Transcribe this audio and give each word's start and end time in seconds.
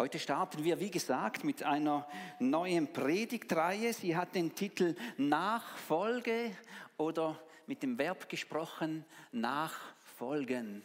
Heute 0.00 0.18
starten 0.18 0.64
wir, 0.64 0.80
wie 0.80 0.90
gesagt, 0.90 1.44
mit 1.44 1.62
einer 1.62 2.08
neuen 2.38 2.90
Predigtreihe. 2.90 3.92
Sie 3.92 4.16
hat 4.16 4.34
den 4.34 4.54
Titel 4.54 4.96
Nachfolge 5.18 6.56
oder 6.96 7.38
mit 7.66 7.82
dem 7.82 7.98
Verb 7.98 8.26
gesprochen 8.26 9.04
Nachfolgen. 9.30 10.82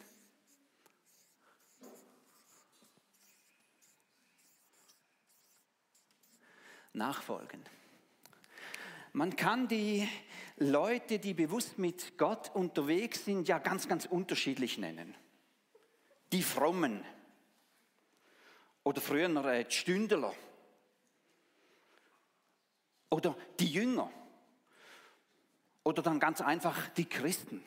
Nachfolgen. 6.92 7.64
Man 9.14 9.34
kann 9.34 9.66
die 9.66 10.06
Leute, 10.58 11.18
die 11.18 11.32
bewusst 11.32 11.78
mit 11.78 12.18
Gott 12.18 12.54
unterwegs 12.54 13.24
sind, 13.24 13.48
ja 13.48 13.60
ganz, 13.60 13.88
ganz 13.88 14.04
unterschiedlich 14.04 14.76
nennen. 14.76 15.14
Die 16.32 16.42
Frommen 16.42 17.02
oder 18.86 19.00
früher 19.00 19.28
äh, 19.44 19.64
die 19.64 19.74
Stündler 19.74 20.32
oder 23.10 23.36
die 23.58 23.66
Jünger 23.66 24.12
oder 25.82 26.02
dann 26.02 26.20
ganz 26.20 26.40
einfach 26.40 26.88
die 26.90 27.06
Christen. 27.06 27.66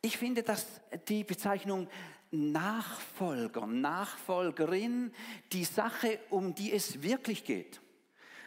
Ich 0.00 0.16
finde, 0.16 0.42
dass 0.42 0.80
die 1.06 1.22
Bezeichnung 1.22 1.86
Nachfolger, 2.30 3.66
Nachfolgerin 3.66 5.12
die 5.52 5.64
Sache, 5.64 6.18
um 6.30 6.54
die 6.54 6.72
es 6.72 7.02
wirklich 7.02 7.44
geht, 7.44 7.82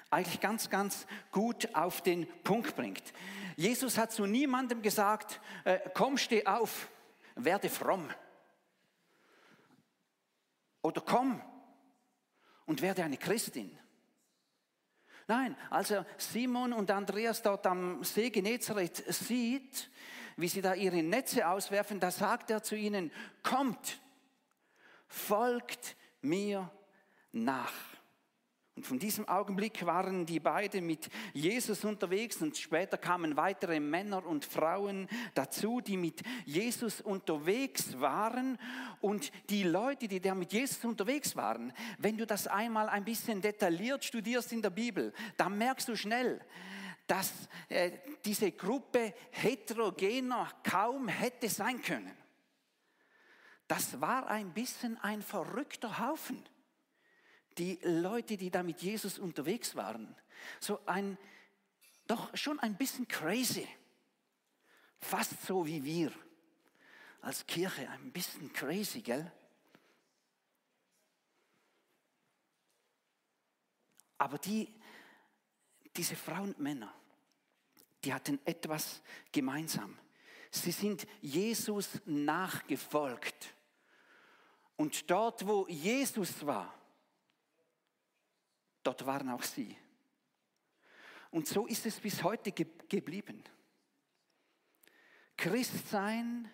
eigentlich 0.10 0.40
ganz, 0.40 0.72
ganz 0.72 1.06
gut 1.32 1.76
auf 1.76 2.02
den 2.02 2.28
Punkt 2.44 2.76
bringt. 2.76 3.14
Jesus 3.58 3.96
hat 4.00 4.12
zu 4.12 4.26
niemandem 4.26 4.82
gesagt, 4.82 5.40
äh, 5.66 5.78
komm, 5.94 6.18
steh 6.18 6.48
auf, 6.48 6.90
werde 7.36 7.70
fromm. 7.70 8.10
Oder 10.82 11.02
komm 11.02 11.42
und 12.66 12.82
werde 12.82 13.04
eine 13.04 13.18
Christin. 13.18 13.78
Nein, 15.28 15.56
als 15.70 15.92
er 15.92 16.06
Simon 16.18 16.74
und 16.74 16.92
Andreas 16.92 17.42
dort 17.42 17.66
am 17.68 18.04
See 18.04 18.30
Genezareth 18.30 19.04
sieht, 19.14 19.90
wie 20.36 20.48
sie 20.48 20.62
da 20.62 20.74
ihre 20.74 21.04
Netze 21.04 21.48
auswerfen, 21.48 22.00
da 22.00 22.12
sagt 22.12 22.50
er 22.50 22.64
zu 22.64 22.76
ihnen, 22.76 23.12
kommt, 23.44 24.02
folgt 25.08 25.96
mir 26.22 26.70
nach. 27.32 27.91
Und 28.82 28.88
von 28.88 28.98
diesem 28.98 29.28
Augenblick 29.28 29.86
waren 29.86 30.26
die 30.26 30.40
beiden 30.40 30.88
mit 30.88 31.08
Jesus 31.34 31.86
unterwegs 31.86 32.42
und 32.42 32.58
später 32.58 32.98
kamen 32.98 33.38
weitere 33.38 33.80
Männer 33.80 34.26
und 34.26 34.44
Frauen 34.44 35.08
dazu, 35.36 35.82
die 35.82 35.98
mit 35.98 36.24
Jesus 36.46 37.00
unterwegs 37.00 38.00
waren. 38.00 38.58
Und 39.00 39.32
die 39.52 39.62
Leute, 39.62 40.08
die 40.08 40.20
da 40.20 40.34
mit 40.34 40.52
Jesus 40.52 40.84
unterwegs 40.84 41.36
waren, 41.36 41.72
wenn 42.00 42.18
du 42.18 42.26
das 42.26 42.48
einmal 42.48 42.90
ein 42.90 43.06
bisschen 43.06 43.40
detailliert 43.40 44.04
studierst 44.04 44.52
in 44.52 44.64
der 44.64 44.72
Bibel, 44.72 45.14
dann 45.38 45.60
merkst 45.60 45.88
du 45.88 45.96
schnell, 45.96 46.42
dass 47.06 47.32
äh, 47.70 47.92
diese 48.26 48.52
Gruppe 48.52 49.14
heterogener 49.30 50.50
kaum 50.64 51.08
hätte 51.08 51.50
sein 51.50 51.84
können. 51.84 52.18
Das 53.68 54.02
war 54.02 54.26
ein 54.26 54.52
bisschen 54.52 54.98
ein 55.04 55.22
verrückter 55.22 56.00
Haufen 56.00 56.44
die 57.58 57.80
Leute, 57.84 58.38
die 58.38 58.50
da 58.50 58.64
mit 58.64 58.82
Jesus 58.82 59.20
unterwegs 59.20 59.76
waren, 59.76 60.16
so 60.60 60.80
ein, 60.86 61.18
doch 62.08 62.36
schon 62.36 62.60
ein 62.60 62.76
bisschen 62.76 63.08
crazy. 63.08 63.68
Fast 65.00 65.46
so 65.46 65.66
wie 65.66 65.84
wir 65.84 66.12
als 67.22 67.46
Kirche, 67.46 67.90
ein 67.90 68.12
bisschen 68.12 68.52
crazy, 68.54 69.02
gell? 69.02 69.32
Aber 74.18 74.38
die, 74.38 74.72
diese 75.96 76.16
Frauen 76.16 76.50
und 76.50 76.60
Männer, 76.60 76.94
die 78.04 78.14
hatten 78.14 78.40
etwas 78.46 79.02
gemeinsam. 79.32 79.98
Sie 80.52 80.72
sind 80.72 81.08
Jesus 81.22 81.90
nachgefolgt. 82.06 83.54
Und 84.76 85.10
dort, 85.10 85.48
wo 85.48 85.68
Jesus 85.68 86.46
war, 86.46 86.81
Dort 88.84 89.06
waren 89.06 89.30
auch 89.30 89.44
sie. 89.44 89.76
Und 91.30 91.48
so 91.48 91.66
ist 91.66 91.86
es 91.86 92.00
bis 92.00 92.24
heute 92.24 92.52
ge 92.52 92.68
geblieben. 92.90 93.44
Christsein, 95.38 96.50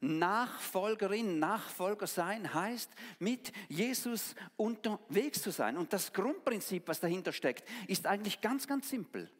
Nachfolgerin, 0.00 1.38
Nachfolger 1.38 2.06
sein 2.06 2.52
heißt, 2.52 2.90
mit 3.18 3.52
Jesus 3.68 4.34
unterwegs 4.56 5.42
zu 5.42 5.50
sein. 5.50 5.76
Und 5.76 5.92
das 5.92 6.12
Grundprinzip, 6.12 6.86
was 6.86 7.00
dahinter 7.00 7.32
steckt, 7.32 7.68
ist 7.88 8.06
eigentlich 8.06 8.40
ganz, 8.40 8.68
ganz 8.68 8.88
simpel. 8.90 9.30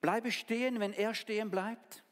Bleibe 0.00 0.32
stehen, 0.32 0.80
wenn 0.80 0.94
er 0.94 1.14
stehen 1.14 1.50
bleibt. 1.50 2.02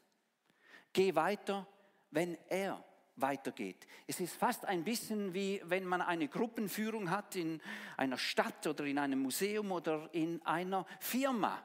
Geh 0.93 1.15
weiter, 1.15 1.67
wenn 2.11 2.37
er 2.47 2.83
weitergeht. 3.21 3.87
Es 4.07 4.19
ist 4.19 4.35
fast 4.35 4.65
ein 4.65 4.83
bisschen 4.83 5.33
wie 5.33 5.61
wenn 5.65 5.85
man 5.85 6.01
eine 6.01 6.27
Gruppenführung 6.27 7.09
hat 7.09 7.35
in 7.35 7.61
einer 7.97 8.17
Stadt 8.17 8.65
oder 8.67 8.85
in 8.85 8.97
einem 8.97 9.21
Museum 9.21 9.71
oder 9.71 10.09
in 10.13 10.41
einer 10.45 10.85
Firma. 10.99 11.61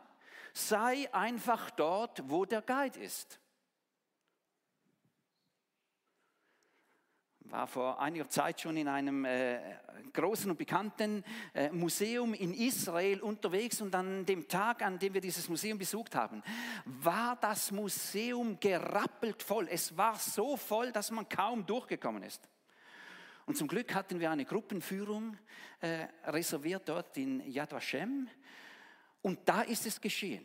Sei 0.52 1.08
einfach 1.12 1.70
dort, 1.70 2.28
wo 2.28 2.44
der 2.44 2.62
Guide 2.62 3.00
ist. 3.00 3.40
War 7.54 7.68
vor 7.68 8.00
einiger 8.00 8.28
Zeit 8.28 8.60
schon 8.60 8.76
in 8.76 8.88
einem 8.88 9.24
äh, 9.24 9.60
großen 10.12 10.50
und 10.50 10.56
bekannten 10.56 11.22
äh, 11.54 11.70
Museum 11.70 12.34
in 12.34 12.52
Israel 12.52 13.20
unterwegs 13.20 13.80
und 13.80 13.94
an 13.94 14.26
dem 14.26 14.48
Tag, 14.48 14.82
an 14.82 14.98
dem 14.98 15.14
wir 15.14 15.20
dieses 15.20 15.48
Museum 15.48 15.78
besucht 15.78 16.16
haben, 16.16 16.42
war 16.84 17.36
das 17.36 17.70
Museum 17.70 18.58
gerappelt 18.58 19.40
voll. 19.40 19.68
Es 19.70 19.96
war 19.96 20.16
so 20.16 20.56
voll, 20.56 20.90
dass 20.90 21.12
man 21.12 21.28
kaum 21.28 21.64
durchgekommen 21.64 22.24
ist. 22.24 22.48
Und 23.46 23.56
zum 23.56 23.68
Glück 23.68 23.94
hatten 23.94 24.18
wir 24.18 24.32
eine 24.32 24.44
Gruppenführung 24.44 25.36
äh, 25.80 26.08
reserviert 26.24 26.88
dort 26.88 27.16
in 27.16 27.40
Yad 27.48 27.70
Vashem 27.70 28.28
und 29.22 29.48
da 29.48 29.62
ist 29.62 29.86
es 29.86 30.00
geschehen. 30.00 30.44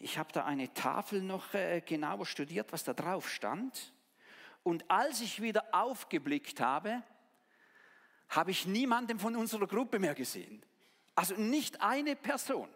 Ich 0.00 0.18
habe 0.18 0.32
da 0.32 0.44
eine 0.44 0.74
Tafel 0.74 1.22
noch 1.22 1.54
äh, 1.54 1.82
genauer 1.82 2.26
studiert, 2.26 2.72
was 2.72 2.82
da 2.82 2.94
drauf 2.94 3.30
stand. 3.30 3.92
Und 4.62 4.90
als 4.90 5.20
ich 5.20 5.40
wieder 5.40 5.64
aufgeblickt 5.72 6.60
habe, 6.60 7.02
habe 8.28 8.50
ich 8.50 8.66
niemanden 8.66 9.18
von 9.18 9.36
unserer 9.36 9.66
Gruppe 9.66 9.98
mehr 9.98 10.14
gesehen. 10.14 10.62
Also 11.14 11.34
nicht 11.34 11.80
eine 11.80 12.14
Person. 12.14 12.68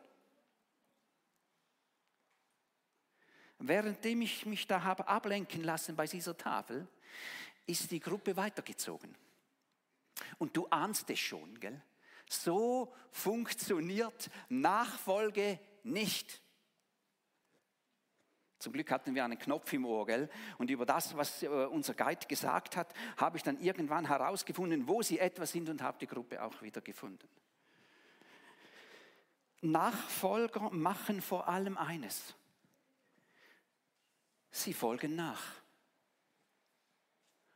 Währenddem 3.58 4.22
ich 4.22 4.44
mich 4.46 4.66
da 4.66 4.82
habe 4.82 5.06
ablenken 5.06 5.62
lassen 5.62 5.94
bei 5.94 6.06
dieser 6.06 6.36
Tafel, 6.36 6.88
ist 7.66 7.90
die 7.90 8.00
Gruppe 8.00 8.36
weitergezogen. 8.36 9.14
Und 10.38 10.56
du 10.56 10.66
ahnst 10.68 11.08
es 11.10 11.20
schon, 11.20 11.60
gell? 11.60 11.80
So 12.28 12.92
funktioniert 13.10 14.30
Nachfolge 14.48 15.60
nicht. 15.84 16.40
Zum 18.62 18.72
Glück 18.72 18.92
hatten 18.92 19.16
wir 19.16 19.24
einen 19.24 19.40
Knopf 19.40 19.72
im 19.72 19.84
Ohr, 19.84 20.06
gell? 20.06 20.30
Und 20.56 20.70
über 20.70 20.86
das, 20.86 21.16
was 21.16 21.42
äh, 21.42 21.48
unser 21.48 21.94
Guide 21.94 22.28
gesagt 22.28 22.76
hat, 22.76 22.94
habe 23.16 23.36
ich 23.36 23.42
dann 23.42 23.58
irgendwann 23.58 24.06
herausgefunden, 24.06 24.86
wo 24.86 25.02
sie 25.02 25.18
etwa 25.18 25.44
sind 25.46 25.68
und 25.68 25.82
habe 25.82 25.98
die 25.98 26.06
Gruppe 26.06 26.40
auch 26.40 26.62
wieder 26.62 26.80
gefunden. 26.80 27.28
Nachfolger 29.62 30.70
machen 30.70 31.20
vor 31.20 31.48
allem 31.48 31.76
eines. 31.76 32.36
Sie 34.52 34.72
folgen 34.72 35.16
nach 35.16 35.42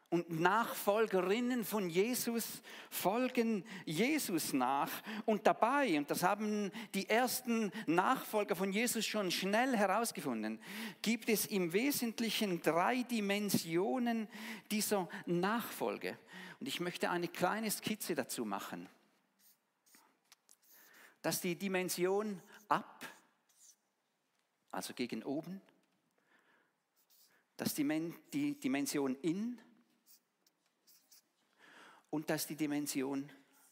und 0.08 0.30
Nachfolgerinnen 0.30 1.64
von 1.64 1.90
Jesus 1.90 2.62
folgen 2.90 3.64
Jesus 3.84 4.52
nach. 4.52 4.90
Und 5.24 5.46
dabei, 5.46 5.98
und 5.98 6.10
das 6.10 6.22
haben 6.22 6.70
die 6.94 7.08
ersten 7.08 7.72
Nachfolger 7.86 8.54
von 8.54 8.72
Jesus 8.72 9.04
schon 9.04 9.32
schnell 9.32 9.76
herausgefunden, 9.76 10.60
gibt 11.02 11.28
es 11.28 11.46
im 11.46 11.72
Wesentlichen 11.72 12.62
drei 12.62 13.02
Dimensionen 13.02 14.28
dieser 14.70 15.08
Nachfolge. 15.26 16.16
Und 16.60 16.68
ich 16.68 16.78
möchte 16.78 17.10
eine 17.10 17.28
kleine 17.28 17.70
Skizze 17.70 18.14
dazu 18.14 18.44
machen. 18.44 18.88
Dass 21.20 21.40
die 21.40 21.56
Dimension 21.56 22.40
ab, 22.68 23.04
also 24.70 24.94
gegen 24.94 25.24
oben, 25.24 25.60
dass 27.56 27.74
die 27.74 28.54
Dimension 28.60 29.16
in, 29.16 29.58
und 32.10 32.30
das 32.30 32.42
ist 32.42 32.50
die 32.50 32.56
Dimension 32.56 33.30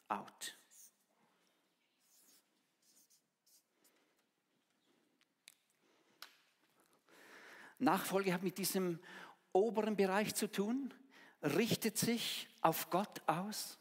out. 0.08 0.56
Nachfolge 7.78 8.32
hat 8.32 8.42
mit 8.42 8.58
diesem 8.58 8.98
oberen 9.52 9.96
Bereich 9.96 10.34
zu 10.34 10.50
tun, 10.50 10.92
richtet 11.42 11.98
sich 11.98 12.48
auf 12.60 12.90
Gott 12.90 13.22
aus. 13.26 13.78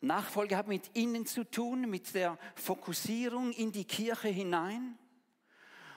Nachfolge 0.00 0.56
hat 0.56 0.66
mit 0.66 0.90
innen 0.94 1.26
zu 1.26 1.44
tun, 1.44 1.88
mit 1.88 2.14
der 2.14 2.38
Fokussierung 2.56 3.52
in 3.52 3.70
die 3.70 3.84
Kirche 3.84 4.28
hinein. 4.28 4.98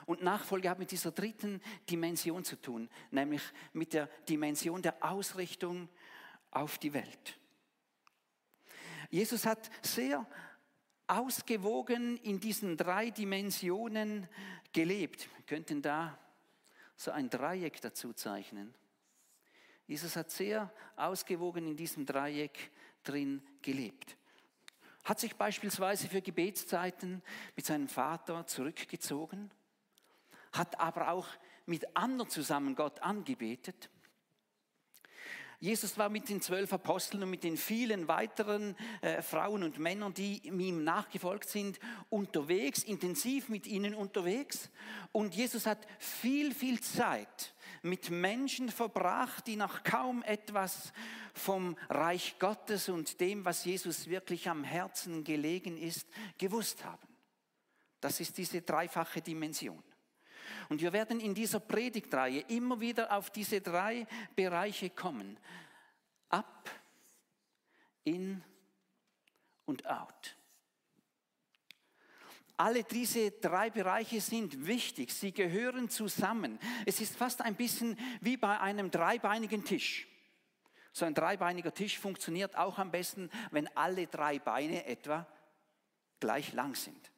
Und 0.04 0.22
Nachfolge 0.22 0.70
hat 0.70 0.78
mit 0.78 0.92
dieser 0.92 1.10
dritten 1.10 1.60
Dimension 1.90 2.44
zu 2.44 2.54
tun, 2.54 2.88
nämlich 3.10 3.42
mit 3.72 3.92
der 3.92 4.06
Dimension 4.28 4.80
der 4.80 5.02
Ausrichtung 5.04 5.88
auf 6.56 6.78
die 6.78 6.94
Welt. 6.94 7.38
Jesus 9.10 9.44
hat 9.44 9.70
sehr 9.82 10.26
ausgewogen 11.06 12.16
in 12.18 12.40
diesen 12.40 12.76
drei 12.76 13.10
Dimensionen 13.10 14.26
gelebt. 14.72 15.28
Wir 15.36 15.44
könnten 15.44 15.82
da 15.82 16.18
so 16.96 17.10
ein 17.10 17.28
Dreieck 17.28 17.80
dazu 17.82 18.12
zeichnen. 18.14 18.74
Jesus 19.86 20.16
hat 20.16 20.30
sehr 20.30 20.72
ausgewogen 20.96 21.66
in 21.68 21.76
diesem 21.76 22.06
Dreieck 22.06 22.70
drin 23.04 23.42
gelebt. 23.62 24.16
Hat 25.04 25.20
sich 25.20 25.36
beispielsweise 25.36 26.08
für 26.08 26.22
Gebetszeiten 26.22 27.22
mit 27.54 27.66
seinem 27.66 27.86
Vater 27.86 28.46
zurückgezogen, 28.46 29.50
hat 30.52 30.80
aber 30.80 31.10
auch 31.10 31.28
mit 31.66 31.96
anderen 31.96 32.30
zusammen 32.30 32.74
Gott 32.74 33.00
angebetet 33.02 33.90
Jesus 35.58 35.96
war 35.96 36.08
mit 36.08 36.28
den 36.28 36.42
zwölf 36.42 36.72
Aposteln 36.72 37.22
und 37.22 37.30
mit 37.30 37.42
den 37.42 37.56
vielen 37.56 38.08
weiteren 38.08 38.76
äh, 39.00 39.22
Frauen 39.22 39.62
und 39.62 39.78
Männern, 39.78 40.12
die 40.12 40.46
ihm 40.46 40.84
nachgefolgt 40.84 41.48
sind, 41.48 41.78
unterwegs, 42.10 42.82
intensiv 42.82 43.48
mit 43.48 43.66
ihnen 43.66 43.94
unterwegs. 43.94 44.70
Und 45.12 45.34
Jesus 45.34 45.66
hat 45.66 45.86
viel, 45.98 46.54
viel 46.54 46.80
Zeit 46.80 47.54
mit 47.82 48.10
Menschen 48.10 48.68
verbracht, 48.68 49.46
die 49.46 49.56
noch 49.56 49.82
kaum 49.82 50.22
etwas 50.22 50.92
vom 51.32 51.76
Reich 51.88 52.36
Gottes 52.38 52.88
und 52.88 53.20
dem, 53.20 53.44
was 53.44 53.64
Jesus 53.64 54.08
wirklich 54.08 54.48
am 54.48 54.64
Herzen 54.64 55.24
gelegen 55.24 55.78
ist, 55.78 56.06
gewusst 56.38 56.84
haben. 56.84 57.06
Das 58.00 58.20
ist 58.20 58.36
diese 58.36 58.62
dreifache 58.62 59.22
Dimension. 59.22 59.82
Und 60.68 60.80
wir 60.80 60.92
werden 60.92 61.20
in 61.20 61.34
dieser 61.34 61.60
Predigtreihe 61.60 62.40
immer 62.48 62.80
wieder 62.80 63.12
auf 63.16 63.30
diese 63.30 63.60
drei 63.60 64.06
Bereiche 64.34 64.90
kommen. 64.90 65.38
Up, 66.28 66.70
in 68.04 68.42
und 69.64 69.86
out. 69.86 70.36
Alle 72.56 72.84
diese 72.84 73.32
drei 73.32 73.68
Bereiche 73.68 74.20
sind 74.20 74.66
wichtig, 74.66 75.12
sie 75.12 75.32
gehören 75.32 75.90
zusammen. 75.90 76.58
Es 76.86 77.00
ist 77.00 77.14
fast 77.14 77.42
ein 77.42 77.54
bisschen 77.54 77.98
wie 78.22 78.38
bei 78.38 78.58
einem 78.58 78.90
dreibeinigen 78.90 79.64
Tisch. 79.64 80.08
So 80.90 81.04
ein 81.04 81.12
dreibeiniger 81.12 81.74
Tisch 81.74 81.98
funktioniert 81.98 82.56
auch 82.56 82.78
am 82.78 82.90
besten, 82.90 83.30
wenn 83.50 83.68
alle 83.76 84.06
drei 84.06 84.38
Beine 84.38 84.86
etwa 84.86 85.26
gleich 86.18 86.54
lang 86.54 86.74
sind. 86.74 87.10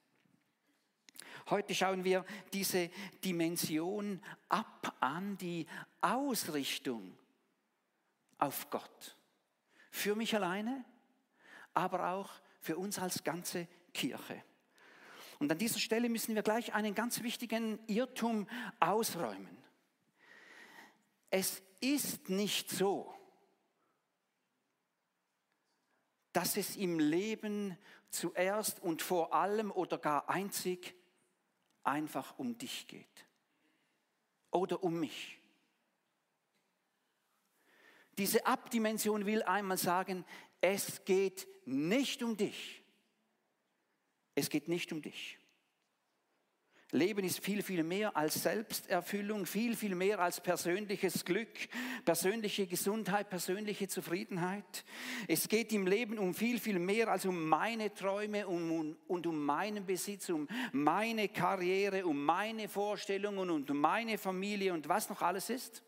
Heute 1.50 1.74
schauen 1.74 2.04
wir 2.04 2.26
diese 2.52 2.90
Dimension 3.24 4.22
ab 4.50 4.94
an, 5.00 5.38
die 5.38 5.66
Ausrichtung 6.02 7.16
auf 8.36 8.68
Gott. 8.68 9.16
Für 9.90 10.14
mich 10.14 10.34
alleine, 10.34 10.84
aber 11.72 12.10
auch 12.10 12.30
für 12.60 12.76
uns 12.76 12.98
als 12.98 13.24
ganze 13.24 13.66
Kirche. 13.94 14.42
Und 15.38 15.50
an 15.50 15.56
dieser 15.56 15.78
Stelle 15.78 16.10
müssen 16.10 16.34
wir 16.34 16.42
gleich 16.42 16.74
einen 16.74 16.94
ganz 16.94 17.22
wichtigen 17.22 17.78
Irrtum 17.86 18.46
ausräumen. 18.78 19.56
Es 21.30 21.62
ist 21.80 22.28
nicht 22.28 22.68
so, 22.68 23.14
dass 26.32 26.58
es 26.58 26.76
im 26.76 26.98
Leben 26.98 27.78
zuerst 28.10 28.82
und 28.82 29.00
vor 29.00 29.32
allem 29.32 29.70
oder 29.70 29.96
gar 29.96 30.28
einzig 30.28 30.97
einfach 31.88 32.38
um 32.38 32.56
dich 32.58 32.86
geht 32.86 33.26
oder 34.50 34.82
um 34.82 35.00
mich. 35.00 35.38
Diese 38.18 38.44
Abdimension 38.46 39.26
will 39.26 39.42
einmal 39.44 39.78
sagen, 39.78 40.24
es 40.60 41.04
geht 41.04 41.46
nicht 41.64 42.22
um 42.22 42.36
dich. 42.36 42.82
Es 44.34 44.50
geht 44.50 44.68
nicht 44.68 44.92
um 44.92 45.02
dich. 45.02 45.37
Leben 46.90 47.22
ist 47.22 47.44
viel, 47.44 47.62
viel 47.62 47.82
mehr 47.82 48.16
als 48.16 48.42
Selbsterfüllung, 48.42 49.44
viel, 49.44 49.76
viel 49.76 49.94
mehr 49.94 50.20
als 50.20 50.40
persönliches 50.40 51.22
Glück, 51.26 51.68
persönliche 52.06 52.66
Gesundheit, 52.66 53.28
persönliche 53.28 53.88
Zufriedenheit. 53.88 54.86
Es 55.26 55.48
geht 55.48 55.70
im 55.74 55.86
Leben 55.86 56.18
um 56.18 56.32
viel, 56.32 56.58
viel 56.58 56.78
mehr 56.78 57.08
als 57.08 57.26
um 57.26 57.46
meine 57.46 57.92
Träume 57.92 58.46
und 58.48 59.26
um 59.26 59.44
meinen 59.44 59.84
Besitz, 59.84 60.30
um 60.30 60.48
meine 60.72 61.28
Karriere, 61.28 62.06
um 62.06 62.24
meine 62.24 62.68
Vorstellungen 62.70 63.50
und 63.50 63.70
um 63.70 63.78
meine 63.78 64.16
Familie 64.16 64.72
und 64.72 64.88
was 64.88 65.10
noch 65.10 65.20
alles 65.20 65.50
ist. 65.50 65.82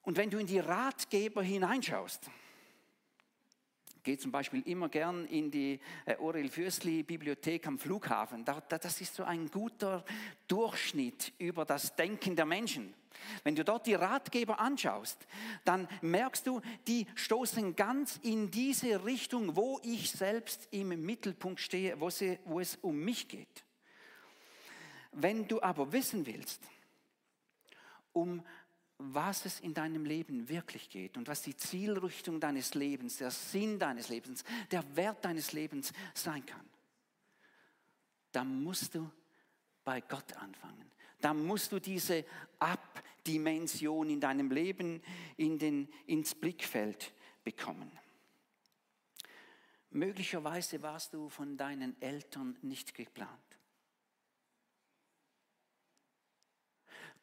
Und 0.00 0.16
wenn 0.16 0.30
du 0.30 0.38
in 0.38 0.46
die 0.46 0.60
Ratgeber 0.60 1.42
hineinschaust, 1.42 2.30
gehe 4.06 4.16
zum 4.16 4.30
Beispiel 4.30 4.62
immer 4.66 4.88
gern 4.88 5.26
in 5.26 5.50
die 5.50 5.80
äh, 6.04 6.16
Orel 6.18 6.48
Fürstli 6.48 7.02
Bibliothek 7.02 7.66
am 7.66 7.76
Flughafen. 7.76 8.44
das 8.44 9.00
ist 9.00 9.16
so 9.16 9.24
ein 9.24 9.50
guter 9.50 10.04
Durchschnitt 10.46 11.32
über 11.38 11.64
das 11.64 11.96
Denken 11.96 12.36
der 12.36 12.46
Menschen. 12.46 12.94
Wenn 13.42 13.56
du 13.56 13.64
dort 13.64 13.86
die 13.88 13.94
Ratgeber 13.94 14.60
anschaust, 14.60 15.26
dann 15.64 15.88
merkst 16.02 16.46
du, 16.46 16.60
die 16.86 17.08
stoßen 17.16 17.74
ganz 17.74 18.20
in 18.22 18.52
diese 18.52 19.04
Richtung, 19.04 19.56
wo 19.56 19.80
ich 19.82 20.12
selbst 20.12 20.68
im 20.70 20.88
Mittelpunkt 21.04 21.60
stehe, 21.60 22.00
wo 22.00 22.60
es 22.60 22.76
um 22.82 23.00
mich 23.00 23.26
geht. 23.26 23.64
Wenn 25.10 25.48
du 25.48 25.60
aber 25.62 25.90
wissen 25.90 26.26
willst, 26.26 26.62
um 28.12 28.44
was 28.98 29.44
es 29.44 29.60
in 29.60 29.74
deinem 29.74 30.04
Leben 30.04 30.48
wirklich 30.48 30.88
geht 30.88 31.16
und 31.16 31.28
was 31.28 31.42
die 31.42 31.56
Zielrichtung 31.56 32.40
deines 32.40 32.74
Lebens, 32.74 33.18
der 33.18 33.30
Sinn 33.30 33.78
deines 33.78 34.08
Lebens, 34.08 34.44
der 34.70 34.84
Wert 34.96 35.24
deines 35.24 35.52
Lebens 35.52 35.92
sein 36.14 36.44
kann, 36.46 36.64
dann 38.32 38.62
musst 38.62 38.94
du 38.94 39.10
bei 39.84 40.00
Gott 40.00 40.32
anfangen. 40.36 40.90
Dann 41.20 41.44
musst 41.44 41.72
du 41.72 41.78
diese 41.78 42.24
Abdimension 42.58 44.10
in 44.10 44.20
deinem 44.20 44.50
Leben 44.50 45.02
in 45.36 45.58
den, 45.58 45.88
ins 46.06 46.34
Blickfeld 46.34 47.12
bekommen. 47.44 47.90
Möglicherweise 49.90 50.82
warst 50.82 51.14
du 51.14 51.28
von 51.28 51.56
deinen 51.56 52.00
Eltern 52.02 52.58
nicht 52.62 52.94
geplant. 52.94 53.30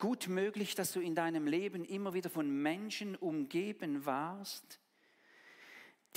Gut 0.03 0.27
möglich, 0.27 0.75
dass 0.75 0.91
du 0.91 0.99
in 0.99 1.15
deinem 1.15 1.47
Leben 1.47 1.85
immer 1.85 2.13
wieder 2.13 2.29
von 2.29 2.49
Menschen 2.61 3.15
umgeben 3.15 4.05
warst, 4.05 4.81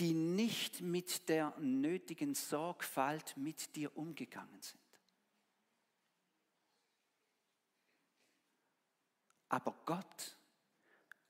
die 0.01 0.13
nicht 0.13 0.81
mit 0.81 1.29
der 1.29 1.57
nötigen 1.61 2.35
Sorgfalt 2.35 3.37
mit 3.37 3.77
dir 3.77 3.97
umgegangen 3.97 4.61
sind. 4.61 4.83
Aber 9.51 9.73
Gott, 9.85 10.37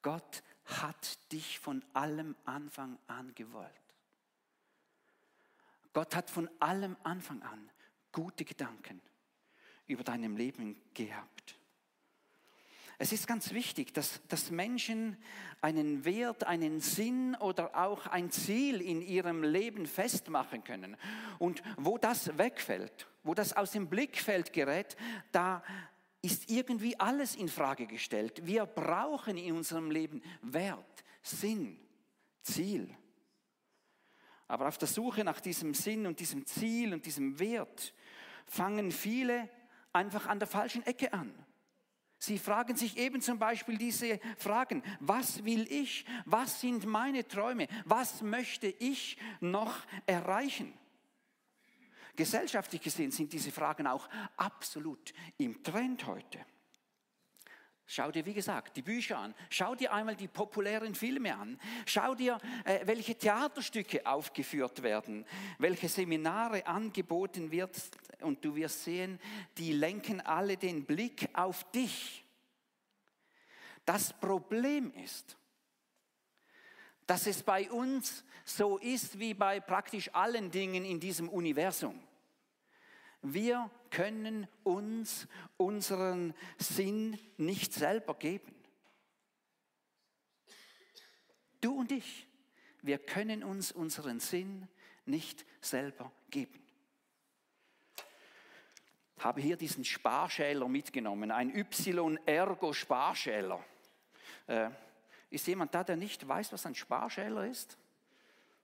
Gott 0.00 0.42
hat 0.64 1.30
dich 1.32 1.58
von 1.58 1.84
allem 1.92 2.34
Anfang 2.46 2.98
an 3.06 3.34
gewollt. 3.34 3.70
Gott 5.92 6.16
hat 6.16 6.30
von 6.30 6.48
allem 6.58 6.96
Anfang 7.02 7.42
an 7.42 7.70
gute 8.12 8.46
Gedanken 8.46 9.02
über 9.86 10.04
deinem 10.04 10.38
Leben 10.38 10.80
gehabt. 10.94 11.55
Es 12.98 13.12
ist 13.12 13.26
ganz 13.26 13.52
wichtig, 13.52 13.92
dass, 13.92 14.22
dass 14.28 14.50
Menschen 14.50 15.18
einen 15.60 16.04
Wert, 16.06 16.44
einen 16.44 16.80
Sinn 16.80 17.34
oder 17.34 17.76
auch 17.76 18.06
ein 18.06 18.30
Ziel 18.30 18.80
in 18.80 19.02
ihrem 19.02 19.42
Leben 19.42 19.86
festmachen 19.86 20.64
können. 20.64 20.96
Und 21.38 21.62
wo 21.76 21.98
das 21.98 22.38
wegfällt, 22.38 23.06
wo 23.22 23.34
das 23.34 23.54
aus 23.54 23.72
dem 23.72 23.88
Blickfeld 23.88 24.52
gerät, 24.52 24.96
da 25.30 25.62
ist 26.22 26.50
irgendwie 26.50 26.98
alles 26.98 27.36
in 27.36 27.48
Frage 27.48 27.86
gestellt. 27.86 28.46
Wir 28.46 28.64
brauchen 28.64 29.36
in 29.36 29.54
unserem 29.54 29.90
Leben 29.90 30.22
Wert, 30.40 31.04
Sinn, 31.22 31.78
Ziel. 32.42 32.88
Aber 34.48 34.68
auf 34.68 34.78
der 34.78 34.88
Suche 34.88 35.22
nach 35.22 35.40
diesem 35.40 35.74
Sinn 35.74 36.06
und 36.06 36.18
diesem 36.20 36.46
Ziel 36.46 36.94
und 36.94 37.04
diesem 37.04 37.38
Wert 37.38 37.92
fangen 38.46 38.90
viele 38.90 39.50
einfach 39.92 40.26
an 40.26 40.38
der 40.38 40.48
falschen 40.48 40.86
Ecke 40.86 41.12
an. 41.12 41.34
Sie 42.18 42.38
fragen 42.38 42.76
sich 42.76 42.96
eben 42.96 43.20
zum 43.20 43.38
Beispiel 43.38 43.76
diese 43.76 44.18
Fragen, 44.38 44.82
was 45.00 45.44
will 45.44 45.70
ich? 45.70 46.06
Was 46.24 46.60
sind 46.60 46.86
meine 46.86 47.26
Träume? 47.28 47.68
Was 47.84 48.22
möchte 48.22 48.68
ich 48.68 49.18
noch 49.40 49.74
erreichen? 50.06 50.72
Gesellschaftlich 52.16 52.80
gesehen 52.80 53.10
sind 53.10 53.32
diese 53.32 53.52
Fragen 53.52 53.86
auch 53.86 54.08
absolut 54.36 55.12
im 55.36 55.62
Trend 55.62 56.06
heute. 56.06 56.44
Schau 57.88 58.10
dir, 58.10 58.26
wie 58.26 58.34
gesagt, 58.34 58.76
die 58.76 58.82
Bücher 58.82 59.18
an. 59.18 59.34
Schau 59.48 59.76
dir 59.76 59.92
einmal 59.92 60.16
die 60.16 60.26
populären 60.26 60.96
Filme 60.96 61.36
an. 61.36 61.58
Schau 61.86 62.16
dir, 62.16 62.38
äh, 62.64 62.80
welche 62.84 63.14
Theaterstücke 63.14 64.04
aufgeführt 64.04 64.82
werden, 64.82 65.24
welche 65.58 65.88
Seminare 65.88 66.66
angeboten 66.66 67.52
wird. 67.52 67.76
Und 68.22 68.44
du 68.44 68.56
wirst 68.56 68.82
sehen, 68.82 69.20
die 69.56 69.72
lenken 69.72 70.20
alle 70.20 70.56
den 70.56 70.84
Blick 70.84 71.28
auf 71.32 71.70
dich. 71.70 72.24
Das 73.84 74.12
Problem 74.12 74.92
ist, 75.04 75.36
dass 77.06 77.28
es 77.28 77.40
bei 77.44 77.70
uns 77.70 78.24
so 78.44 78.78
ist 78.78 79.20
wie 79.20 79.32
bei 79.32 79.60
praktisch 79.60 80.12
allen 80.12 80.50
Dingen 80.50 80.84
in 80.84 80.98
diesem 80.98 81.28
Universum. 81.28 82.05
Wir 83.28 83.68
können 83.90 84.46
uns 84.62 85.26
unseren 85.56 86.32
Sinn 86.58 87.18
nicht 87.36 87.72
selber 87.72 88.14
geben. 88.14 88.54
Du 91.60 91.80
und 91.80 91.90
ich, 91.90 92.28
wir 92.82 92.98
können 92.98 93.42
uns 93.42 93.72
unseren 93.72 94.20
Sinn 94.20 94.68
nicht 95.06 95.44
selber 95.60 96.12
geben. 96.30 96.62
Ich 99.16 99.24
habe 99.24 99.40
hier 99.40 99.56
diesen 99.56 99.84
Sparschäler 99.84 100.68
mitgenommen, 100.68 101.32
ein 101.32 101.52
Y-Ergo-Sparschäler. 101.52 103.58
Äh, 104.46 104.70
ist 105.30 105.48
jemand 105.48 105.74
da, 105.74 105.82
der 105.82 105.96
nicht 105.96 106.28
weiß, 106.28 106.52
was 106.52 106.64
ein 106.64 106.76
Sparschäler 106.76 107.48
ist? 107.48 107.76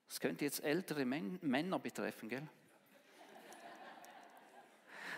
Das 0.09 0.21
könnte 0.21 0.45
jetzt 0.45 0.63
ältere 0.63 1.05
Männer 1.05 1.81
betreffen, 1.81 2.29
gell? 2.29 2.49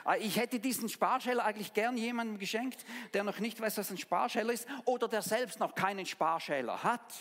Ah, 0.04 0.16
ich 0.16 0.36
hätte 0.36 0.60
diesen 0.60 0.90
Sparschäler 0.90 1.46
eigentlich 1.46 1.72
gern 1.72 1.96
jemandem 1.96 2.38
geschenkt, 2.38 2.84
der 3.14 3.24
noch 3.24 3.38
nicht 3.38 3.58
weiß, 3.58 3.78
was 3.78 3.90
ein 3.90 3.96
Sparschäler 3.96 4.52
ist 4.52 4.68
oder 4.84 5.08
der 5.08 5.22
selbst 5.22 5.58
noch 5.60 5.74
keinen 5.74 6.04
Sparschäler 6.04 6.82
hat. 6.82 7.14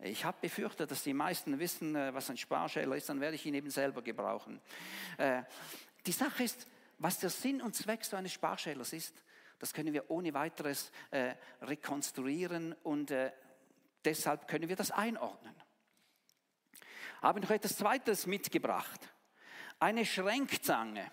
Ich 0.00 0.26
habe 0.26 0.36
befürchtet, 0.42 0.90
dass 0.90 1.02
die 1.02 1.14
meisten 1.14 1.58
wissen, 1.58 1.96
äh, 1.96 2.12
was 2.12 2.28
ein 2.28 2.36
Sparschäler 2.36 2.94
ist, 2.94 3.08
dann 3.08 3.20
werde 3.20 3.36
ich 3.36 3.46
ihn 3.46 3.54
eben 3.54 3.70
selber 3.70 4.02
gebrauchen. 4.02 4.60
Äh, 5.16 5.44
die 6.04 6.12
Sache 6.12 6.44
ist, 6.44 6.66
was 6.98 7.18
der 7.18 7.30
Sinn 7.30 7.62
und 7.62 7.74
Zweck 7.74 8.04
so 8.04 8.16
eines 8.16 8.32
Sparschälers 8.32 8.92
ist, 8.92 9.24
das 9.58 9.72
können 9.72 9.94
wir 9.94 10.10
ohne 10.10 10.34
weiteres 10.34 10.90
äh, 11.10 11.34
rekonstruieren 11.62 12.74
und 12.82 13.12
deshalb 14.04 14.48
können 14.48 14.70
wir 14.70 14.76
das 14.76 14.90
einordnen. 14.90 15.54
Habe 17.20 17.40
noch 17.40 17.50
etwas 17.50 17.76
Zweites 17.76 18.26
mitgebracht 18.26 19.10
eine 19.80 20.04
Schränkzange. 20.06 21.10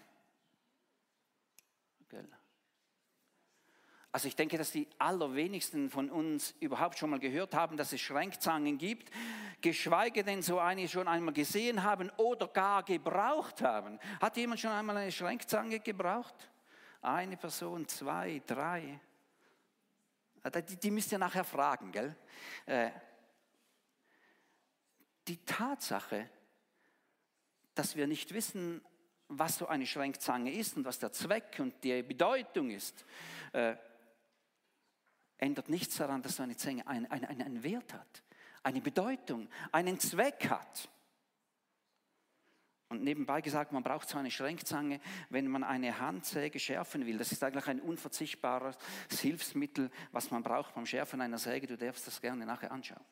Also 4.17 4.29
ich 4.29 4.36
denke, 4.36 4.57
dass 4.57 4.71
die 4.71 4.88
allerwenigsten 4.97 5.91
von 5.91 6.09
uns 6.09 6.55
überhaupt 6.59 6.97
schon 6.97 7.12
mal 7.12 7.19
gehört 7.19 7.53
haben, 7.53 7.77
dass 7.77 7.93
es 7.93 8.01
Schränkzangen 8.01 8.79
gibt, 8.79 9.13
geschweige 9.62 10.24
denn 10.24 10.41
so 10.41 10.57
eine 10.57 10.88
schon 10.88 11.07
einmal 11.07 11.36
gesehen 11.36 11.83
haben 11.83 12.09
oder 12.17 12.47
gar 12.47 12.81
gebraucht 12.81 13.62
haben. 13.62 14.00
Hat 14.19 14.38
jemand 14.38 14.59
schon 14.59 14.71
einmal 14.71 14.97
eine 14.97 15.12
Schränkzange 15.12 15.81
gebraucht? 15.81 16.50
Eine 17.01 17.38
Person, 17.38 17.88
zwei, 17.88 18.41
drei. 18.47 19.00
Ah, 20.41 20.50
die, 20.50 20.77
die 20.77 20.89
müsst 20.89 21.12
ihr 21.12 21.19
nachher 21.19 21.43
fragen, 21.43 21.91
gell? 21.91 22.15
Äh, 22.65 22.89
die 25.27 25.45
Tatsache, 25.45 26.27
dass 27.77 27.96
wir 27.96 28.07
nicht 28.07 28.34
wissen, 28.34 28.81
was 29.29 29.57
so 29.57 29.67
eine 29.67 29.86
Schränkzange 29.86 30.53
ist 30.53 30.77
und 30.77 30.86
was 30.86 31.00
der 31.00 31.12
Zweck 31.12 31.57
und 31.60 31.84
die 31.84 32.01
Bedeutung 32.01 32.69
ist, 32.69 33.05
äh, 33.53 33.75
ändert 35.38 35.69
nichts 35.69 35.98
daran, 35.98 36.22
dass 36.22 36.38
so 36.38 36.43
eine 36.43 36.55
Zange 36.55 36.88
einen, 36.88 37.05
einen, 37.07 37.25
einen 37.25 37.63
Wert 37.63 37.93
hat, 37.93 38.24
eine 38.63 38.81
Bedeutung, 38.81 39.50
einen 39.72 40.00
Zweck 40.00 40.50
hat. 40.50 40.89
Und 42.89 43.03
nebenbei 43.03 43.41
gesagt, 43.41 43.74
man 43.74 43.84
braucht 43.84 44.07
so 44.07 44.17
eine 44.17 44.31
Schränkzange, 44.31 45.01
wenn 45.29 45.50
man 45.50 45.65
eine 45.65 46.00
Handsäge 46.00 46.57
schärfen 46.57 47.05
will. 47.05 47.17
Das 47.17 47.34
ist 47.34 47.43
eigentlich 47.43 47.67
ein 47.67 47.81
unverzichtbares 47.81 48.77
Hilfsmittel, 49.12 49.91
was 50.13 50.31
man 50.31 50.41
braucht 50.41 50.74
beim 50.74 50.86
Schärfen 50.86 51.19
einer 51.19 51.38
Säge. 51.38 51.67
Du 51.67 51.77
darfst 51.77 52.07
das 52.07 52.22
gerne 52.22 52.46
nachher 52.46 52.72
anschauen. 52.72 53.03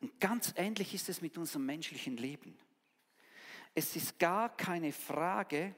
Und 0.00 0.20
ganz 0.20 0.52
ähnlich 0.56 0.94
ist 0.94 1.08
es 1.08 1.20
mit 1.20 1.38
unserem 1.38 1.66
menschlichen 1.66 2.16
Leben. 2.16 2.56
Es 3.74 3.96
ist 3.96 4.18
gar 4.18 4.56
keine 4.56 4.92
Frage, 4.92 5.74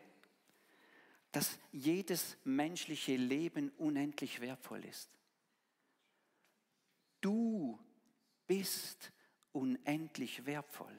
dass 1.33 1.59
jedes 1.73 2.37
menschliche 2.45 3.17
Leben 3.17 3.71
unendlich 3.79 4.41
wertvoll 4.41 4.85
ist. 4.85 5.11
Du 7.21 7.79
bist 8.47 9.13
unendlich 9.53 10.47
wertvoll. 10.47 10.97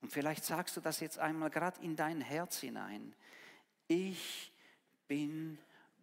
Und 0.00 0.12
vielleicht 0.12 0.44
sagst 0.44 0.76
du 0.76 0.80
das 0.80 1.00
jetzt 1.00 1.18
einmal 1.18 1.50
gerade 1.50 1.80
in 1.80 1.96
dein 1.96 2.20
Herz 2.20 2.58
hinein. 2.58 3.14
Ich 3.86 4.52
bin 5.06 5.58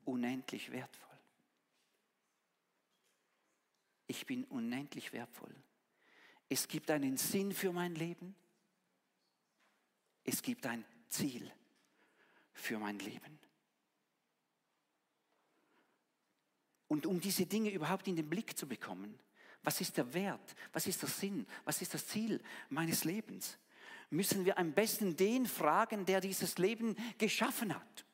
unendlich 0.05 0.71
wertvoll. 0.71 1.17
Ich 4.07 4.25
bin 4.25 4.45
unendlich 4.45 5.11
wertvoll. 5.11 5.53
Es 6.49 6.67
gibt 6.67 6.89
einen 6.89 7.15
Sinn 7.15 7.53
für 7.53 7.71
mein 7.71 7.93
Leben. 7.93 8.35
Es 10.23 10.41
gibt 10.41 10.65
ein 10.65 10.83
Ziel 11.07 11.49
für 12.53 12.79
mein 12.79 12.97
Leben. 12.99 13.39
Und 16.87 17.05
um 17.05 17.21
diese 17.21 17.45
Dinge 17.45 17.71
überhaupt 17.71 18.07
in 18.07 18.15
den 18.15 18.29
Blick 18.29 18.57
zu 18.57 18.67
bekommen, 18.67 19.17
was 19.61 19.79
ist 19.79 19.97
der 19.97 20.11
Wert, 20.13 20.55
was 20.73 20.87
ist 20.87 21.01
der 21.03 21.09
Sinn, 21.09 21.45
was 21.65 21.81
ist 21.81 21.93
das 21.93 22.07
Ziel 22.07 22.41
meines 22.69 23.03
Lebens, 23.03 23.59
müssen 24.09 24.43
wir 24.43 24.57
am 24.57 24.73
besten 24.73 25.15
den 25.15 25.45
fragen, 25.45 26.05
der 26.05 26.19
dieses 26.19 26.57
Leben 26.57 26.95
geschaffen 27.19 27.75
hat. 27.75 28.05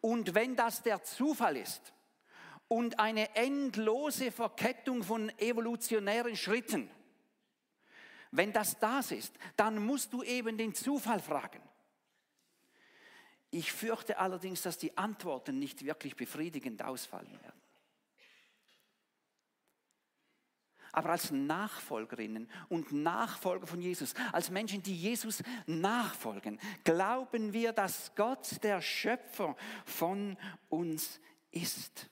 Und 0.00 0.34
wenn 0.34 0.56
das 0.56 0.82
der 0.82 1.02
Zufall 1.02 1.58
ist 1.58 1.92
und 2.68 2.98
eine 2.98 3.34
endlose 3.36 4.32
Verkettung 4.32 5.02
von 5.02 5.28
evolutionären 5.38 6.36
Schritten, 6.36 6.88
wenn 8.30 8.52
das 8.52 8.78
das 8.78 9.10
ist, 9.12 9.34
dann 9.56 9.84
musst 9.84 10.12
du 10.12 10.22
eben 10.22 10.56
den 10.56 10.74
Zufall 10.74 11.20
fragen. 11.20 11.62
Ich 13.50 13.72
fürchte 13.72 14.18
allerdings, 14.18 14.62
dass 14.62 14.76
die 14.76 14.96
Antworten 14.98 15.58
nicht 15.58 15.84
wirklich 15.84 16.16
befriedigend 16.16 16.82
ausfallen 16.82 17.32
werden. 17.40 17.62
Aber 20.92 21.10
als 21.10 21.30
Nachfolgerinnen 21.30 22.50
und 22.68 22.92
Nachfolger 22.92 23.66
von 23.66 23.80
Jesus, 23.80 24.14
als 24.32 24.50
Menschen, 24.50 24.82
die 24.82 24.96
Jesus 24.96 25.42
nachfolgen, 25.66 26.58
glauben 26.84 27.52
wir, 27.52 27.72
dass 27.72 28.14
Gott 28.14 28.62
der 28.62 28.80
Schöpfer 28.80 29.56
von 29.84 30.36
uns 30.68 31.20
ist. 31.50 32.10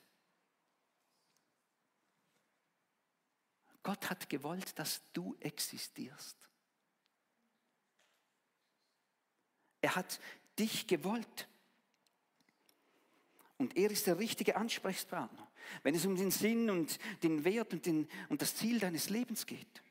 Gott 3.87 4.09
hat 4.09 4.29
gewollt, 4.29 4.77
dass 4.77 5.01
du 5.13 5.37
existierst. 5.39 6.35
Er 9.79 9.95
hat 9.95 10.19
dich 10.59 10.87
gewollt. 10.87 11.47
Und 13.55 13.77
er 13.77 13.89
ist 13.89 14.05
der 14.05 14.19
richtige 14.19 14.57
Ansprechpartner, 14.57 15.47
wenn 15.83 15.95
es 15.95 16.05
um 16.05 16.17
den 16.17 16.31
Sinn 16.31 16.69
und 16.69 16.99
den 17.23 17.45
Wert 17.45 17.71
und, 17.71 17.85
den, 17.85 18.09
und 18.27 18.41
das 18.41 18.57
Ziel 18.57 18.77
deines 18.81 19.09
Lebens 19.09 19.45
geht. 19.45 19.81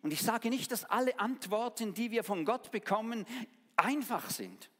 Und 0.00 0.10
ich 0.10 0.22
sage 0.22 0.48
nicht, 0.48 0.72
dass 0.72 0.84
alle 0.84 1.18
Antworten, 1.18 1.92
die 1.92 2.10
wir 2.10 2.24
von 2.24 2.46
Gott 2.46 2.70
bekommen, 2.70 3.26
einfach 3.76 4.30
sind. 4.30 4.70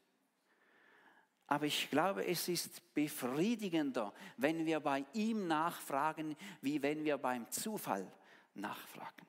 Aber 1.48 1.66
ich 1.66 1.90
glaube, 1.90 2.26
es 2.26 2.48
ist 2.48 2.92
befriedigender, 2.94 4.12
wenn 4.36 4.66
wir 4.66 4.80
bei 4.80 5.04
ihm 5.12 5.46
nachfragen, 5.46 6.36
wie 6.60 6.82
wenn 6.82 7.04
wir 7.04 7.18
beim 7.18 7.48
Zufall 7.50 8.10
nachfragen. 8.54 9.26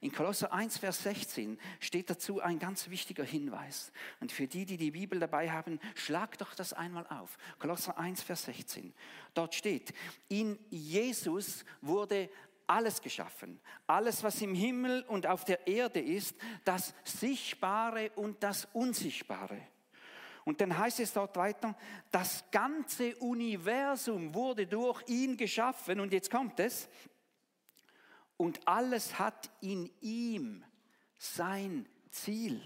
In 0.00 0.12
Kolosser 0.12 0.52
1, 0.52 0.78
Vers 0.78 1.02
16 1.02 1.58
steht 1.80 2.10
dazu 2.10 2.40
ein 2.40 2.58
ganz 2.58 2.90
wichtiger 2.90 3.24
Hinweis. 3.24 3.90
Und 4.20 4.30
für 4.30 4.46
die, 4.46 4.66
die 4.66 4.76
die 4.76 4.90
Bibel 4.90 5.18
dabei 5.18 5.50
haben, 5.50 5.80
schlag 5.94 6.36
doch 6.38 6.54
das 6.54 6.74
einmal 6.74 7.06
auf. 7.06 7.38
Kolosser 7.58 7.96
1, 7.98 8.22
Vers 8.22 8.44
16. 8.44 8.92
Dort 9.32 9.54
steht, 9.54 9.94
in 10.28 10.58
Jesus 10.68 11.64
wurde 11.80 12.28
alles 12.66 13.00
geschaffen. 13.00 13.58
Alles, 13.86 14.22
was 14.22 14.42
im 14.42 14.54
Himmel 14.54 15.02
und 15.08 15.26
auf 15.26 15.44
der 15.44 15.66
Erde 15.66 16.00
ist, 16.00 16.36
das 16.64 16.94
Sichtbare 17.04 18.10
und 18.10 18.42
das 18.42 18.68
Unsichtbare 18.74 19.60
und 20.44 20.60
dann 20.60 20.76
heißt 20.76 21.00
es 21.00 21.12
dort 21.12 21.36
weiter, 21.36 21.74
das 22.10 22.44
ganze 22.50 23.16
Universum 23.16 24.34
wurde 24.34 24.66
durch 24.66 25.02
ihn 25.08 25.36
geschaffen. 25.36 26.00
Und 26.00 26.12
jetzt 26.12 26.30
kommt 26.30 26.60
es. 26.60 26.88
Und 28.36 28.66
alles 28.68 29.18
hat 29.18 29.50
in 29.62 29.90
ihm 30.00 30.64
sein 31.18 31.88
Ziel. 32.10 32.60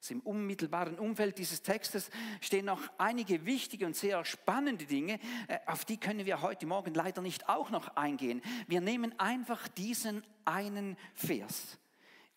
Also 0.00 0.14
Im 0.14 0.20
unmittelbaren 0.20 0.98
Umfeld 0.98 1.38
dieses 1.38 1.62
Textes 1.62 2.10
stehen 2.40 2.66
noch 2.66 2.82
einige 2.98 3.44
wichtige 3.44 3.86
und 3.86 3.94
sehr 3.94 4.24
spannende 4.24 4.86
Dinge. 4.86 5.20
Äh, 5.48 5.58
auf 5.66 5.84
die 5.84 5.96
können 5.96 6.26
wir 6.26 6.42
heute 6.42 6.66
Morgen 6.66 6.94
leider 6.94 7.22
nicht 7.22 7.48
auch 7.48 7.70
noch 7.70 7.96
eingehen. 7.96 8.42
Wir 8.66 8.80
nehmen 8.80 9.18
einfach 9.18 9.68
diesen 9.68 10.24
einen 10.44 10.96
Vers. 11.14 11.78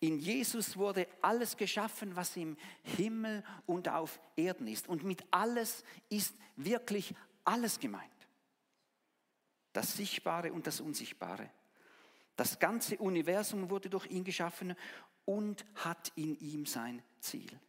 In 0.00 0.18
Jesus 0.18 0.78
wurde 0.78 1.06
alles 1.20 1.56
geschaffen, 1.56 2.16
was 2.16 2.34
im 2.36 2.56
Himmel 2.82 3.44
und 3.66 3.88
auf 3.88 4.18
Erden 4.34 4.66
ist. 4.66 4.88
Und 4.88 5.04
mit 5.04 5.22
alles 5.30 5.84
ist 6.08 6.34
wirklich 6.56 7.14
alles 7.44 7.78
gemeint. 7.78 8.10
Das 9.74 9.96
Sichtbare 9.96 10.52
und 10.52 10.66
das 10.66 10.80
Unsichtbare. 10.80 11.50
Das 12.34 12.58
ganze 12.58 12.96
Universum 12.96 13.68
wurde 13.68 13.90
durch 13.90 14.06
ihn 14.06 14.24
geschaffen 14.24 14.74
und 15.26 15.66
hat 15.74 16.10
in 16.16 16.34
ihm 16.40 16.64
sein 16.64 17.02
Ziel. 17.20 17.60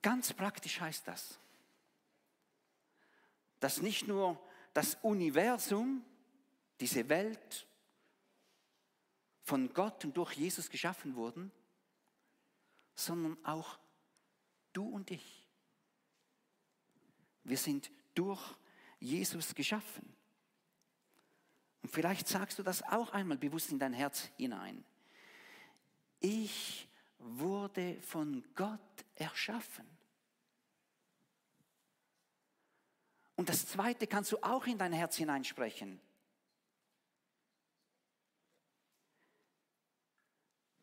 Ganz 0.00 0.32
praktisch 0.32 0.80
heißt 0.80 1.08
das, 1.08 1.40
dass 3.58 3.82
nicht 3.82 4.06
nur 4.06 4.38
das 4.74 4.96
Universum, 5.02 6.04
diese 6.78 7.08
Welt 7.08 7.66
von 9.44 9.72
Gott 9.72 10.04
und 10.04 10.16
durch 10.16 10.32
Jesus 10.32 10.70
geschaffen 10.70 11.14
wurden, 11.14 11.52
sondern 12.94 13.42
auch 13.44 13.78
du 14.72 14.88
und 14.88 15.10
ich. 15.10 15.46
Wir 17.44 17.58
sind 17.58 17.90
durch 18.14 18.42
Jesus 18.98 19.54
geschaffen. 19.54 20.16
Und 21.82 21.90
vielleicht 21.90 22.26
sagst 22.26 22.58
du 22.58 22.62
das 22.62 22.82
auch 22.82 23.12
einmal 23.12 23.36
bewusst 23.36 23.70
in 23.70 23.78
dein 23.78 23.92
Herz 23.92 24.30
hinein. 24.38 24.82
Ich 26.20 26.88
wurde 27.18 28.00
von 28.00 28.42
Gott 28.54 29.04
erschaffen. 29.14 29.86
Und 33.36 33.50
das 33.50 33.66
Zweite 33.66 34.06
kannst 34.06 34.32
du 34.32 34.38
auch 34.38 34.66
in 34.66 34.78
dein 34.78 34.92
Herz 34.94 35.16
hineinsprechen. 35.16 36.00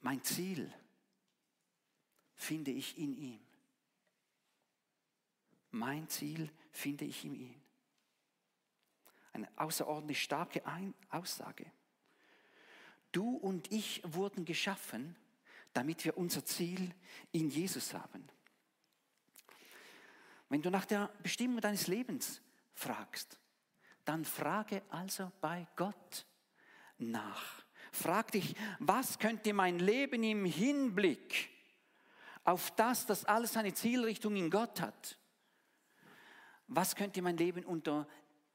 Mein 0.01 0.23
Ziel 0.23 0.71
finde 2.35 2.71
ich 2.71 2.97
in 2.97 3.15
ihm. 3.15 3.39
Mein 5.71 6.09
Ziel 6.09 6.51
finde 6.71 7.05
ich 7.05 7.23
in 7.23 7.35
ihm. 7.35 7.61
Eine 9.33 9.47
außerordentlich 9.55 10.21
starke 10.21 10.61
Aussage. 11.09 11.71
Du 13.11 13.35
und 13.35 13.71
ich 13.71 14.01
wurden 14.03 14.43
geschaffen, 14.43 15.15
damit 15.73 16.03
wir 16.03 16.17
unser 16.17 16.43
Ziel 16.43 16.93
in 17.31 17.49
Jesus 17.49 17.93
haben. 17.93 18.27
Wenn 20.49 20.61
du 20.61 20.69
nach 20.69 20.85
der 20.85 21.07
Bestimmung 21.23 21.61
deines 21.61 21.87
Lebens 21.87 22.41
fragst, 22.73 23.39
dann 24.03 24.25
frage 24.25 24.81
also 24.89 25.31
bei 25.39 25.67
Gott 25.75 26.25
nach. 26.97 27.63
Frag 27.91 28.31
dich, 28.31 28.55
was 28.79 29.19
könnte 29.19 29.53
mein 29.53 29.79
Leben 29.79 30.23
im 30.23 30.45
Hinblick 30.45 31.49
auf 32.43 32.71
das, 32.71 33.05
dass 33.05 33.25
alles 33.25 33.57
eine 33.57 33.73
Zielrichtung 33.73 34.35
in 34.35 34.49
Gott 34.49 34.81
hat, 34.81 35.17
was 36.67 36.95
könnte 36.95 37.21
mein 37.21 37.37
Leben 37.37 37.65
unter 37.65 38.07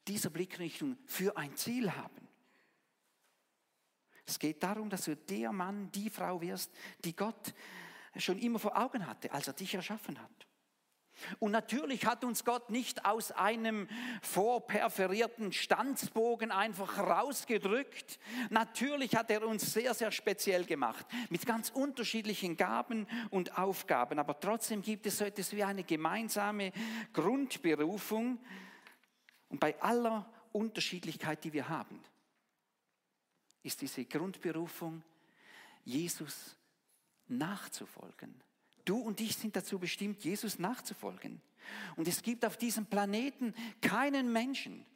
dieser 0.08 0.30
Blickrichtung 0.30 0.96
für 1.06 1.36
ein 1.36 1.54
Ziel 1.56 1.92
haben. 1.92 2.26
Es 4.24 4.38
geht 4.38 4.62
darum, 4.62 4.90
dass 4.90 5.04
du 5.04 5.14
der 5.14 5.52
Mann, 5.52 5.90
die 5.92 6.10
Frau 6.10 6.40
wirst, 6.40 6.72
die 7.04 7.14
Gott 7.14 7.54
schon 8.16 8.38
immer 8.38 8.58
vor 8.58 8.76
Augen 8.76 9.06
hatte, 9.06 9.30
als 9.32 9.46
er 9.46 9.52
dich 9.52 9.74
erschaffen 9.74 10.20
hat. 10.20 10.45
Und 11.38 11.52
natürlich 11.52 12.06
hat 12.06 12.24
uns 12.24 12.44
Gott 12.44 12.70
nicht 12.70 13.04
aus 13.04 13.32
einem 13.32 13.88
vorperforierten 14.22 15.52
Stanzbogen 15.52 16.50
einfach 16.50 16.98
rausgedrückt. 16.98 18.18
Natürlich 18.50 19.16
hat 19.16 19.30
er 19.30 19.46
uns 19.46 19.72
sehr, 19.72 19.94
sehr 19.94 20.10
speziell 20.10 20.64
gemacht, 20.64 21.06
mit 21.30 21.46
ganz 21.46 21.70
unterschiedlichen 21.70 22.56
Gaben 22.56 23.06
und 23.30 23.58
Aufgaben. 23.58 24.18
Aber 24.18 24.38
trotzdem 24.38 24.82
gibt 24.82 25.06
es 25.06 25.18
so 25.18 25.24
etwas 25.24 25.52
wie 25.52 25.64
eine 25.64 25.84
gemeinsame 25.84 26.72
Grundberufung, 27.12 28.38
und 29.48 29.60
bei 29.60 29.80
aller 29.80 30.28
Unterschiedlichkeit, 30.52 31.44
die 31.44 31.52
wir 31.52 31.68
haben, 31.68 32.02
ist 33.62 33.80
diese 33.80 34.04
Grundberufung, 34.04 35.02
Jesus 35.84 36.56
nachzufolgen. 37.28 38.42
Du 38.86 38.96
und 38.96 39.20
ich 39.20 39.36
sind 39.36 39.54
dazu 39.54 39.78
bestimmt, 39.78 40.24
Jesus 40.24 40.58
nachzufolgen. 40.58 41.42
Und 41.96 42.08
es 42.08 42.22
gibt 42.22 42.44
auf 42.46 42.56
diesem 42.56 42.86
Planeten 42.86 43.52
keinen 43.82 44.32
Menschen, 44.32 44.86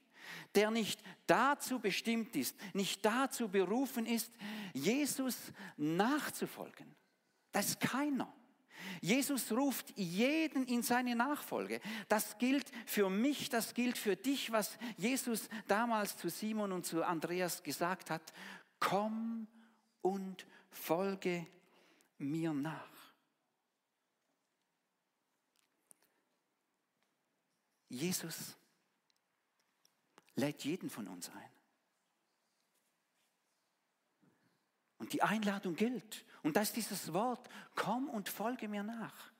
der 0.54 0.70
nicht 0.70 1.02
dazu 1.26 1.80
bestimmt 1.80 2.36
ist, 2.36 2.56
nicht 2.72 3.04
dazu 3.04 3.48
berufen 3.48 4.06
ist, 4.06 4.32
Jesus 4.72 5.36
nachzufolgen. 5.76 6.86
Das 7.52 7.70
ist 7.70 7.80
keiner. 7.80 8.32
Jesus 9.00 9.52
ruft 9.52 9.92
jeden 9.98 10.64
in 10.66 10.82
seine 10.82 11.14
Nachfolge. 11.16 11.80
Das 12.08 12.38
gilt 12.38 12.70
für 12.86 13.10
mich, 13.10 13.48
das 13.48 13.74
gilt 13.74 13.98
für 13.98 14.16
dich, 14.16 14.52
was 14.52 14.78
Jesus 14.96 15.48
damals 15.66 16.16
zu 16.16 16.30
Simon 16.30 16.72
und 16.72 16.86
zu 16.86 17.04
Andreas 17.04 17.62
gesagt 17.62 18.10
hat. 18.10 18.22
Komm 18.78 19.46
und 20.00 20.46
folge 20.70 21.46
mir 22.18 22.52
nach. 22.52 22.99
Jesus 27.90 28.56
lädt 30.36 30.64
jeden 30.64 30.88
von 30.88 31.06
uns 31.08 31.28
ein. 31.28 31.50
Und 34.96 35.12
die 35.12 35.22
Einladung 35.22 35.74
gilt. 35.74 36.24
Und 36.42 36.56
da 36.56 36.62
ist 36.62 36.76
dieses 36.76 37.12
Wort, 37.12 37.48
komm 37.74 38.08
und 38.08 38.28
folge 38.28 38.68
mir 38.68 38.82
nach. 38.82 39.32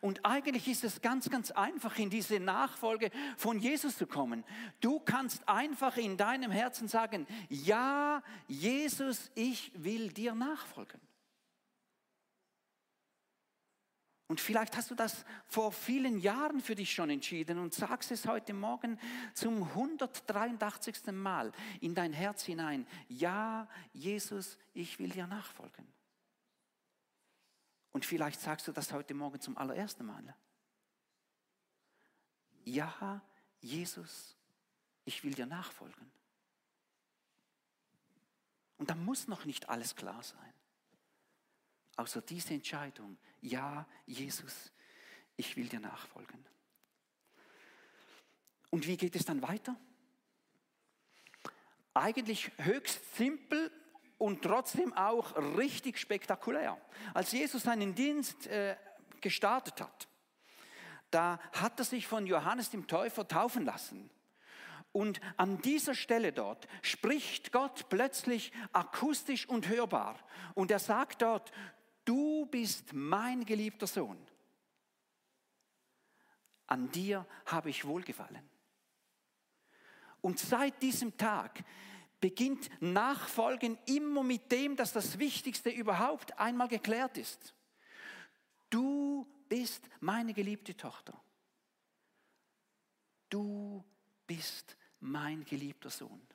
Und 0.00 0.24
eigentlich 0.24 0.66
ist 0.68 0.84
es 0.84 1.00
ganz, 1.00 1.30
ganz 1.30 1.50
einfach, 1.52 1.98
in 1.98 2.10
diese 2.10 2.40
Nachfolge 2.40 3.10
von 3.36 3.58
Jesus 3.58 3.96
zu 3.96 4.06
kommen. 4.06 4.44
Du 4.80 4.98
kannst 4.98 5.48
einfach 5.48 5.96
in 5.96 6.16
deinem 6.16 6.50
Herzen 6.50 6.88
sagen, 6.88 7.26
ja, 7.48 8.22
Jesus, 8.48 9.30
ich 9.34 9.70
will 9.74 10.12
dir 10.12 10.34
nachfolgen. 10.34 11.00
Und 14.32 14.40
vielleicht 14.40 14.78
hast 14.78 14.90
du 14.90 14.94
das 14.94 15.26
vor 15.44 15.72
vielen 15.72 16.18
Jahren 16.18 16.62
für 16.62 16.74
dich 16.74 16.94
schon 16.94 17.10
entschieden 17.10 17.58
und 17.58 17.74
sagst 17.74 18.10
es 18.12 18.26
heute 18.26 18.54
Morgen 18.54 18.98
zum 19.34 19.62
183. 19.62 21.08
Mal 21.08 21.52
in 21.82 21.94
dein 21.94 22.14
Herz 22.14 22.42
hinein. 22.42 22.86
Ja, 23.08 23.68
Jesus, 23.92 24.56
ich 24.72 24.98
will 24.98 25.10
dir 25.10 25.26
nachfolgen. 25.26 25.86
Und 27.90 28.06
vielleicht 28.06 28.40
sagst 28.40 28.66
du 28.66 28.72
das 28.72 28.90
heute 28.94 29.12
Morgen 29.12 29.38
zum 29.38 29.58
allerersten 29.58 30.06
Mal. 30.06 30.34
Ja, 32.64 33.20
Jesus, 33.60 34.34
ich 35.04 35.22
will 35.24 35.34
dir 35.34 35.44
nachfolgen. 35.44 36.10
Und 38.78 38.88
da 38.88 38.94
muss 38.94 39.28
noch 39.28 39.44
nicht 39.44 39.68
alles 39.68 39.94
klar 39.94 40.22
sein. 40.22 40.54
Außer 41.96 42.22
diese 42.22 42.54
Entscheidung, 42.54 43.18
ja, 43.40 43.86
Jesus, 44.06 44.72
ich 45.36 45.56
will 45.56 45.68
dir 45.68 45.80
nachfolgen. 45.80 46.44
Und 48.70 48.86
wie 48.86 48.96
geht 48.96 49.14
es 49.16 49.24
dann 49.24 49.42
weiter? 49.42 49.76
Eigentlich 51.94 52.50
höchst 52.56 53.16
simpel 53.16 53.70
und 54.16 54.42
trotzdem 54.42 54.94
auch 54.94 55.36
richtig 55.58 55.98
spektakulär. 55.98 56.80
Als 57.12 57.32
Jesus 57.32 57.64
seinen 57.64 57.94
Dienst 57.94 58.46
äh, 58.46 58.76
gestartet 59.20 59.80
hat, 59.80 60.08
da 61.10 61.38
hat 61.52 61.78
er 61.78 61.84
sich 61.84 62.06
von 62.06 62.26
Johannes 62.26 62.70
dem 62.70 62.86
Täufer 62.86 63.28
taufen 63.28 63.66
lassen. 63.66 64.10
Und 64.92 65.20
an 65.36 65.60
dieser 65.62 65.94
Stelle 65.94 66.32
dort 66.32 66.66
spricht 66.82 67.52
Gott 67.52 67.88
plötzlich 67.88 68.52
akustisch 68.72 69.48
und 69.48 69.68
hörbar. 69.68 70.18
Und 70.54 70.70
er 70.70 70.78
sagt 70.78 71.22
dort, 71.22 71.52
du 72.04 72.46
bist 72.46 72.92
mein 72.92 73.44
geliebter 73.44 73.86
Sohn. 73.86 74.18
An 76.66 76.90
dir 76.90 77.26
habe 77.46 77.70
ich 77.70 77.84
wohlgefallen. 77.84 78.48
Und 80.20 80.38
seit 80.38 80.80
diesem 80.80 81.16
Tag 81.16 81.64
beginnt 82.20 82.70
Nachfolgen 82.80 83.76
immer 83.86 84.22
mit 84.22 84.50
dem, 84.52 84.76
dass 84.76 84.92
das 84.92 85.18
Wichtigste 85.18 85.70
überhaupt 85.70 86.38
einmal 86.38 86.68
geklärt 86.68 87.18
ist. 87.18 87.54
Du 88.70 89.26
bist 89.48 89.86
meine 90.00 90.32
geliebte 90.32 90.76
Tochter. 90.76 91.20
Du 93.28 93.84
bist 94.26 94.76
mein 95.00 95.44
geliebter 95.44 95.90
Sohn. 95.90 96.26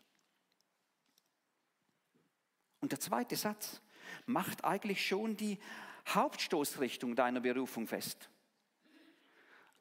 Und 2.81 2.91
der 2.91 2.99
zweite 2.99 3.35
Satz 3.35 3.81
macht 4.25 4.63
eigentlich 4.63 5.05
schon 5.05 5.37
die 5.37 5.59
Hauptstoßrichtung 6.07 7.15
deiner 7.15 7.41
Berufung 7.41 7.87
fest. 7.87 8.29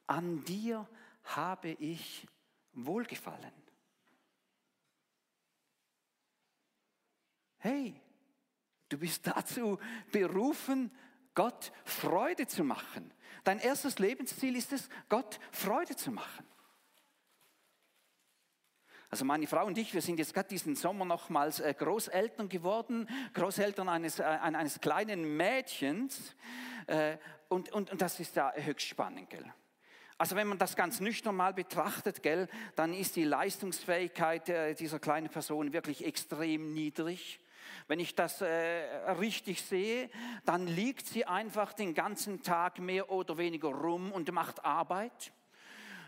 An 0.07 0.45
dir 0.45 0.89
habe 1.25 1.71
ich 1.71 2.27
Wohlgefallen. 2.73 3.53
Hey, 7.59 8.01
du 8.89 8.99
bist 8.99 9.27
dazu 9.27 9.79
berufen, 10.13 10.91
Gott 11.35 11.73
Freude 11.85 12.47
zu 12.47 12.65
machen. 12.65 13.13
Dein 13.45 13.59
erstes 13.59 13.99
Lebensziel 13.99 14.57
ist 14.57 14.73
es, 14.73 14.89
Gott 15.09 15.41
Freude 15.53 15.97
zu 15.97 16.11
machen. 16.11 16.47
Also 19.11 19.25
meine 19.25 19.47
Frau 19.47 19.67
und 19.67 19.79
ich, 19.79 19.95
wir 19.95 20.03
sind 20.03 20.19
jetzt 20.19 20.35
gerade 20.35 20.49
diesen 20.49 20.75
Sommer 20.75 21.05
nochmals 21.05 21.61
äh, 21.61 21.73
Großeltern 21.73 22.49
geworden, 22.49 23.09
Großeltern 23.35 23.89
eines, 23.89 24.19
äh, 24.19 24.25
eines 24.25 24.81
kleinen 24.81 25.37
Mädchens. 25.37 26.35
Äh, 26.87 27.17
und, 27.49 27.73
und, 27.73 27.91
und 27.93 28.03
das 28.03 28.19
ist 28.19 28.35
ja 28.35 28.53
höchst 28.53 28.87
spannend, 28.87 29.31
gell? 29.31 29.45
Also 30.19 30.35
wenn 30.35 30.49
man 30.49 30.59
das 30.59 30.77
ganz 30.77 31.01
nüchtern 31.01 31.37
mal 31.37 31.53
betrachtet, 31.53 32.23
gell, 32.23 32.49
dann 32.75 32.95
ist 32.95 33.17
die 33.17 33.25
Leistungsfähigkeit 33.25 34.79
dieser 34.81 34.99
kleinen 34.99 35.29
Person 35.29 35.75
wirklich 35.75 36.07
extrem 36.07 36.73
niedrig. 36.73 37.39
Wenn 37.87 38.01
ich 38.01 38.15
das 38.15 38.41
äh, 38.41 38.47
richtig 39.19 39.63
sehe, 39.63 40.09
dann 40.45 40.67
liegt 40.67 41.07
sie 41.07 41.27
einfach 41.27 41.73
den 41.75 41.95
ganzen 41.95 42.43
Tag 42.43 42.79
mehr 42.79 43.11
oder 43.11 43.37
weniger 43.39 43.69
rum 43.69 44.11
und 44.11 44.33
macht 44.33 44.65
Arbeit. 44.65 45.33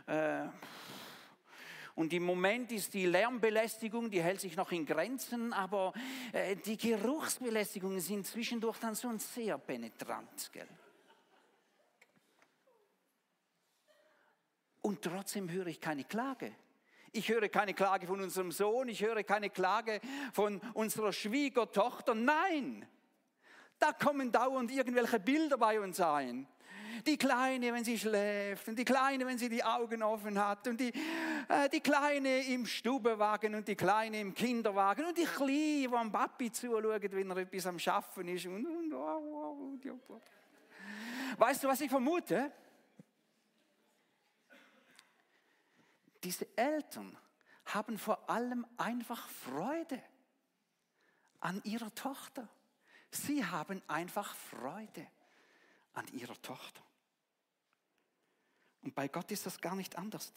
Äh, 0.06 0.46
und 1.98 2.12
im 2.12 2.22
Moment 2.22 2.70
ist 2.70 2.94
die 2.94 3.06
Lärmbelästigung, 3.06 4.08
die 4.08 4.22
hält 4.22 4.40
sich 4.40 4.54
noch 4.54 4.70
in 4.70 4.86
Grenzen, 4.86 5.52
aber 5.52 5.92
äh, 6.32 6.54
die 6.54 6.76
Geruchsbelästigungen 6.76 7.98
sind 7.98 8.24
zwischendurch 8.24 8.78
dann 8.78 8.94
schon 8.94 9.18
sehr 9.18 9.58
penetrant. 9.58 10.48
Gell? 10.52 10.68
Und 14.80 15.02
trotzdem 15.02 15.50
höre 15.50 15.66
ich 15.66 15.80
keine 15.80 16.04
Klage. 16.04 16.54
Ich 17.10 17.28
höre 17.30 17.48
keine 17.48 17.74
Klage 17.74 18.06
von 18.06 18.20
unserem 18.20 18.52
Sohn, 18.52 18.88
ich 18.88 19.02
höre 19.02 19.24
keine 19.24 19.50
Klage 19.50 20.00
von 20.32 20.60
unserer 20.74 21.12
Schwiegertochter. 21.12 22.14
Nein, 22.14 22.86
da 23.80 23.90
kommen 23.92 24.30
dauernd 24.30 24.70
irgendwelche 24.70 25.18
Bilder 25.18 25.58
bei 25.58 25.80
uns 25.80 26.00
ein. 26.00 26.46
Die 27.06 27.16
Kleine, 27.16 27.72
wenn 27.72 27.84
sie 27.84 27.98
schläft, 27.98 28.68
und 28.68 28.78
die 28.78 28.84
Kleine, 28.84 29.26
wenn 29.26 29.38
sie 29.38 29.48
die 29.48 29.62
Augen 29.62 30.02
offen 30.02 30.38
hat, 30.38 30.66
und 30.66 30.78
die, 30.78 30.92
äh, 31.48 31.68
die 31.68 31.80
Kleine 31.80 32.46
im 32.46 32.66
Stubenwagen 32.66 33.54
und 33.54 33.66
die 33.66 33.76
Kleine 33.76 34.20
im 34.20 34.34
Kinderwagen 34.34 35.06
und 35.06 35.16
die 35.16 35.24
Kleine, 35.24 35.88
die 35.88 35.88
am 35.92 36.12
Papi 36.12 36.50
zuschaut, 36.52 36.84
wenn 36.84 37.30
er 37.30 37.36
etwas 37.38 37.66
am 37.66 37.78
Schaffen 37.78 38.28
ist. 38.28 38.46
Und, 38.46 38.66
und, 38.66 38.92
oh, 38.92 39.76
oh, 39.84 39.90
oh, 40.08 40.20
weißt 41.36 41.64
du, 41.64 41.68
was 41.68 41.80
ich 41.80 41.90
vermute? 41.90 42.52
Diese 46.22 46.46
Eltern 46.56 47.16
haben 47.66 47.98
vor 47.98 48.28
allem 48.28 48.66
einfach 48.76 49.28
Freude 49.28 50.02
an 51.40 51.60
ihrer 51.64 51.94
Tochter. 51.94 52.48
Sie 53.10 53.44
haben 53.44 53.82
einfach 53.86 54.34
Freude 54.34 55.06
an 55.94 56.06
ihrer 56.08 56.40
Tochter. 56.42 56.82
Und 58.88 58.94
bei 58.94 59.06
Gott 59.06 59.30
ist 59.30 59.44
das 59.44 59.60
gar 59.60 59.76
nicht 59.76 59.98
anders. 59.98 60.32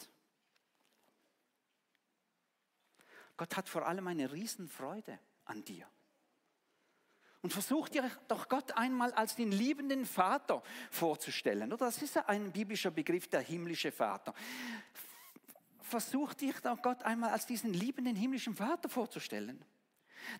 Gott 3.38 3.56
hat 3.56 3.66
vor 3.66 3.86
allem 3.86 4.06
eine 4.08 4.30
Riesenfreude 4.30 5.18
an 5.46 5.64
dir. 5.64 5.88
Und 7.40 7.50
versuch 7.50 7.88
dir 7.88 8.10
doch 8.28 8.50
Gott 8.50 8.72
einmal 8.72 9.10
als 9.14 9.36
den 9.36 9.52
liebenden 9.52 10.04
Vater 10.04 10.62
vorzustellen. 10.90 11.72
Oder 11.72 11.86
das 11.86 12.02
ist 12.02 12.14
ja 12.14 12.26
ein 12.26 12.52
biblischer 12.52 12.90
Begriff, 12.90 13.26
der 13.26 13.40
himmlische 13.40 13.90
Vater 13.90 14.34
versuch 15.92 16.32
dich 16.32 16.58
doch 16.60 16.80
Gott 16.80 17.02
einmal 17.02 17.30
als 17.30 17.44
diesen 17.44 17.74
liebenden 17.74 18.16
himmlischen 18.16 18.54
Vater 18.54 18.88
vorzustellen, 18.88 19.62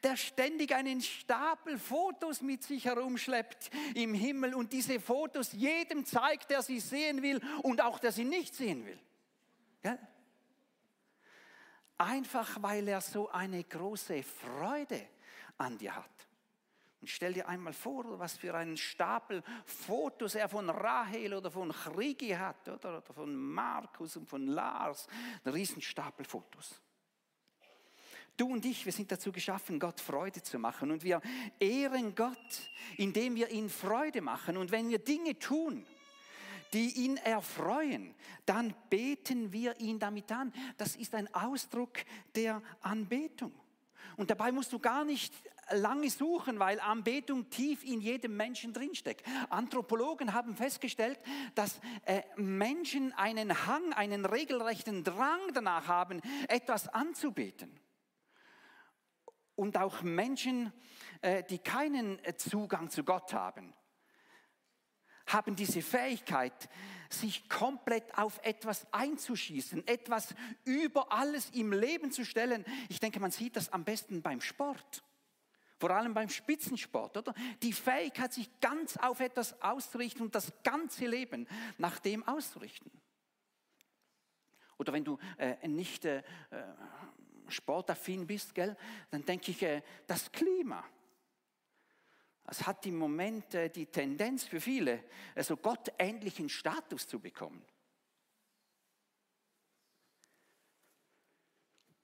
der 0.02 0.16
ständig 0.16 0.74
einen 0.74 1.00
Stapel 1.00 1.78
Fotos 1.78 2.42
mit 2.42 2.62
sich 2.62 2.84
herumschleppt 2.84 3.70
im 3.94 4.14
Himmel 4.14 4.54
und 4.54 4.72
diese 4.72 5.00
Fotos 5.00 5.52
jedem 5.52 6.04
zeigt, 6.04 6.50
der 6.50 6.62
sie 6.62 6.80
sehen 6.80 7.22
will 7.22 7.40
und 7.62 7.80
auch 7.80 7.98
der 7.98 8.12
sie 8.12 8.24
nicht 8.24 8.54
sehen 8.54 8.84
will. 8.86 8.98
Ja? 9.82 9.98
Einfach 11.98 12.62
weil 12.62 12.88
er 12.88 13.00
so 13.00 13.30
eine 13.30 13.62
große 13.62 14.22
Freude 14.22 15.06
an 15.58 15.78
dir 15.78 15.94
hat. 15.94 16.28
Und 17.00 17.08
stell 17.08 17.32
dir 17.32 17.48
einmal 17.48 17.72
vor, 17.72 18.18
was 18.20 18.36
für 18.36 18.54
einen 18.54 18.76
Stapel 18.76 19.42
Fotos 19.64 20.36
er 20.36 20.48
von 20.48 20.70
Rahel 20.70 21.34
oder 21.34 21.50
von 21.50 21.72
Chrigi 21.72 22.28
hat, 22.30 22.68
oder, 22.68 22.98
oder 22.98 23.12
von 23.12 23.34
Markus 23.34 24.16
und 24.16 24.28
von 24.28 24.46
Lars. 24.46 25.08
Ein 25.44 25.52
Riesenstapel 25.52 26.24
Fotos. 26.24 26.80
Du 28.36 28.48
und 28.48 28.64
ich, 28.64 28.84
wir 28.84 28.92
sind 28.92 29.12
dazu 29.12 29.30
geschaffen, 29.30 29.78
Gott 29.78 30.00
Freude 30.00 30.42
zu 30.42 30.58
machen. 30.58 30.90
Und 30.90 31.04
wir 31.04 31.20
ehren 31.60 32.14
Gott, 32.14 32.70
indem 32.96 33.34
wir 33.34 33.50
ihn 33.50 33.68
Freude 33.68 34.20
machen. 34.20 34.56
Und 34.56 34.70
wenn 34.70 34.88
wir 34.88 34.98
Dinge 34.98 35.38
tun, 35.38 35.84
die 36.72 37.04
ihn 37.04 37.18
erfreuen, 37.18 38.14
dann 38.46 38.74
beten 38.88 39.52
wir 39.52 39.78
ihn 39.80 39.98
damit 39.98 40.32
an. 40.32 40.52
Das 40.78 40.96
ist 40.96 41.14
ein 41.14 41.32
Ausdruck 41.34 41.98
der 42.34 42.62
Anbetung. 42.80 43.52
Und 44.16 44.30
dabei 44.30 44.52
musst 44.52 44.72
du 44.72 44.78
gar 44.78 45.04
nicht 45.04 45.34
lange 45.70 46.10
suchen, 46.10 46.58
weil 46.58 46.80
Anbetung 46.80 47.48
tief 47.50 47.84
in 47.84 48.00
jedem 48.00 48.36
Menschen 48.36 48.72
drinsteckt. 48.72 49.24
Anthropologen 49.48 50.32
haben 50.32 50.56
festgestellt, 50.56 51.18
dass 51.54 51.80
äh, 52.04 52.22
Menschen 52.36 53.12
einen 53.12 53.66
Hang, 53.66 53.92
einen 53.92 54.24
regelrechten 54.24 55.04
Drang 55.04 55.40
danach 55.54 55.88
haben, 55.88 56.20
etwas 56.48 56.88
anzubeten. 56.88 57.70
Und 59.54 59.76
auch 59.76 60.02
Menschen, 60.02 60.72
äh, 61.20 61.42
die 61.44 61.58
keinen 61.58 62.18
Zugang 62.36 62.90
zu 62.90 63.04
Gott 63.04 63.32
haben, 63.32 63.74
haben 65.26 65.56
diese 65.56 65.82
Fähigkeit, 65.82 66.68
sich 67.08 67.48
komplett 67.48 68.16
auf 68.16 68.40
etwas 68.42 68.86
einzuschießen, 68.92 69.86
etwas 69.86 70.34
über 70.64 71.12
alles 71.12 71.50
im 71.50 71.72
Leben 71.72 72.10
zu 72.10 72.24
stellen. 72.24 72.64
Ich 72.88 73.00
denke, 73.00 73.20
man 73.20 73.30
sieht 73.30 73.56
das 73.56 73.72
am 73.72 73.84
besten 73.84 74.22
beim 74.22 74.40
Sport. 74.40 75.04
Vor 75.78 75.90
allem 75.90 76.14
beim 76.14 76.28
Spitzensport, 76.28 77.16
oder? 77.16 77.34
Die 77.60 77.72
Fähigkeit, 77.72 78.32
sich 78.32 78.48
ganz 78.60 78.96
auf 78.96 79.20
etwas 79.20 79.60
auszurichten 79.62 80.22
und 80.22 80.34
das 80.34 80.52
ganze 80.62 81.06
Leben 81.06 81.48
nach 81.76 81.98
dem 81.98 82.26
auszurichten. 82.26 82.90
Oder 84.78 84.92
wenn 84.92 85.04
du 85.04 85.18
äh, 85.38 85.66
nicht 85.68 86.04
äh, 86.04 86.22
sportaffin 87.52 88.26
bist, 88.26 88.54
gell, 88.54 88.76
dann 89.10 89.24
denke 89.24 89.50
ich, 89.50 89.62
äh, 89.62 89.82
das 90.06 90.30
Klima. 90.32 90.84
Es 92.44 92.66
hat 92.66 92.84
im 92.86 92.98
Moment 92.98 93.54
die 93.76 93.86
Tendenz 93.86 94.44
für 94.44 94.60
viele, 94.60 95.04
also 95.34 95.56
gottähnlichen 95.56 96.48
Status 96.48 97.06
zu 97.06 97.20
bekommen. 97.20 97.64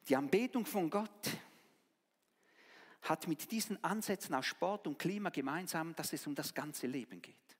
Die 0.08 0.16
Anbetung 0.16 0.64
von 0.64 0.88
Gott 0.88 1.36
hat 3.02 3.28
mit 3.28 3.50
diesen 3.50 3.82
Ansätzen 3.84 4.34
aus 4.34 4.46
Sport 4.46 4.86
und 4.86 4.98
Klima 4.98 5.28
gemeinsam, 5.30 5.94
dass 5.94 6.12
es 6.12 6.26
um 6.26 6.34
das 6.34 6.54
ganze 6.54 6.86
Leben 6.86 7.20
geht. 7.20 7.57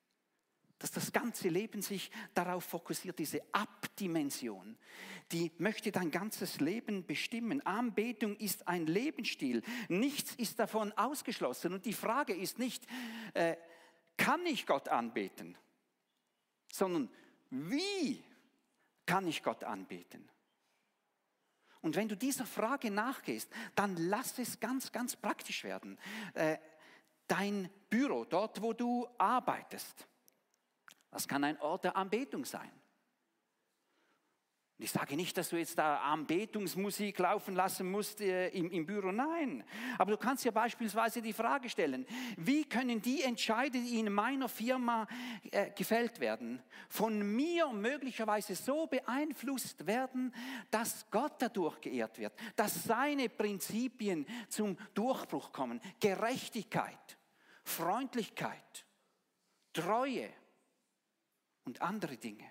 Dass 0.79 0.91
das 0.93 1.13
ganze 1.13 1.49
Leben 1.49 1.83
sich 1.83 2.11
darauf 2.35 2.65
fokussiert, 2.65 3.19
diese 3.19 3.43
Abdimension, 3.53 4.77
die 5.33 5.51
möchte 5.59 5.93
dein 5.93 6.11
ganzes 6.11 6.61
Leben 6.61 7.05
bestimmen. 7.05 7.65
Anbetung 7.67 8.37
ist 8.37 8.69
ein 8.69 8.87
Lebensstil. 8.87 9.63
Nichts 9.89 10.35
ist 10.37 10.59
davon 10.59 10.93
ausgeschlossen. 10.93 11.75
Und 11.75 11.85
die 11.85 11.93
Frage 11.93 12.35
ist 12.35 12.59
nicht, 12.59 12.87
äh, 13.35 13.57
kann 14.17 14.45
ich 14.47 14.67
Gott 14.67 14.89
anbeten, 14.89 15.57
sondern 16.73 17.11
wie 17.51 18.23
kann 19.07 19.27
ich 19.27 19.43
Gott 19.43 19.65
anbeten? 19.65 20.29
Und 21.81 21.97
wenn 21.97 22.09
du 22.09 22.17
dieser 22.17 22.45
Frage 22.45 22.91
nachgehst, 22.91 23.51
dann 23.75 23.97
lass 23.97 24.39
es 24.39 24.61
ganz, 24.61 24.93
ganz 24.93 25.17
praktisch 25.17 25.65
werden. 25.65 25.99
Äh, 26.35 26.59
dein 27.27 27.71
Büro, 27.89 28.25
dort 28.25 28.61
wo 28.61 28.73
du 28.73 29.09
arbeitest, 29.17 30.09
das 31.11 31.27
kann 31.27 31.45
ein 31.45 31.61
Ort 31.61 31.85
der 31.85 31.97
Anbetung 31.97 32.45
sein. 32.45 32.71
Und 34.79 34.85
ich 34.85 34.93
sage 34.93 35.17
nicht, 35.17 35.37
dass 35.37 35.49
du 35.49 35.57
jetzt 35.57 35.77
da 35.77 35.97
Anbetungsmusik 36.03 37.19
laufen 37.19 37.57
lassen 37.57 37.91
musst 37.91 38.21
äh, 38.21 38.49
im, 38.51 38.71
im, 38.71 38.87
Büro, 38.87 39.11
nein. 39.11 39.65
Aber 39.99 40.13
du 40.13 40.17
kannst 40.17 40.45
ja 40.45 40.53
beispielsweise 40.53 41.21
die 41.21 41.33
Frage 41.33 41.69
stellen, 41.69 42.07
wie 42.37 42.65
können 42.65 43.03
die 43.03 43.25
Entscheidungen, 43.25 43.85
die 43.85 43.99
in 43.99 44.13
meiner 44.13 44.49
Firma 44.49 45.09
äh, 45.51 45.73
gefällt 45.73 46.21
werden, 46.21 46.63
von 46.89 47.35
mir 47.35 47.67
möglicherweise 47.73 48.55
so 48.55 48.87
beeinflusst 48.87 49.85
werden, 49.85 50.33
dass 50.71 51.11
Gott 51.11 51.35
dadurch 51.41 51.81
geehrt 51.81 52.17
wird, 52.21 52.35
dass 52.55 52.85
seine 52.85 53.29
Prinzipien 53.29 54.27
zum 54.49 54.77
Durchbruch 54.95 55.51
kommen. 55.51 55.81
Gerechtigkeit, 55.99 57.19
Freundlichkeit, 57.65 58.87
Treue 59.73 60.31
und 61.69 61.83
andere 61.83 62.17
Dinge. 62.17 62.51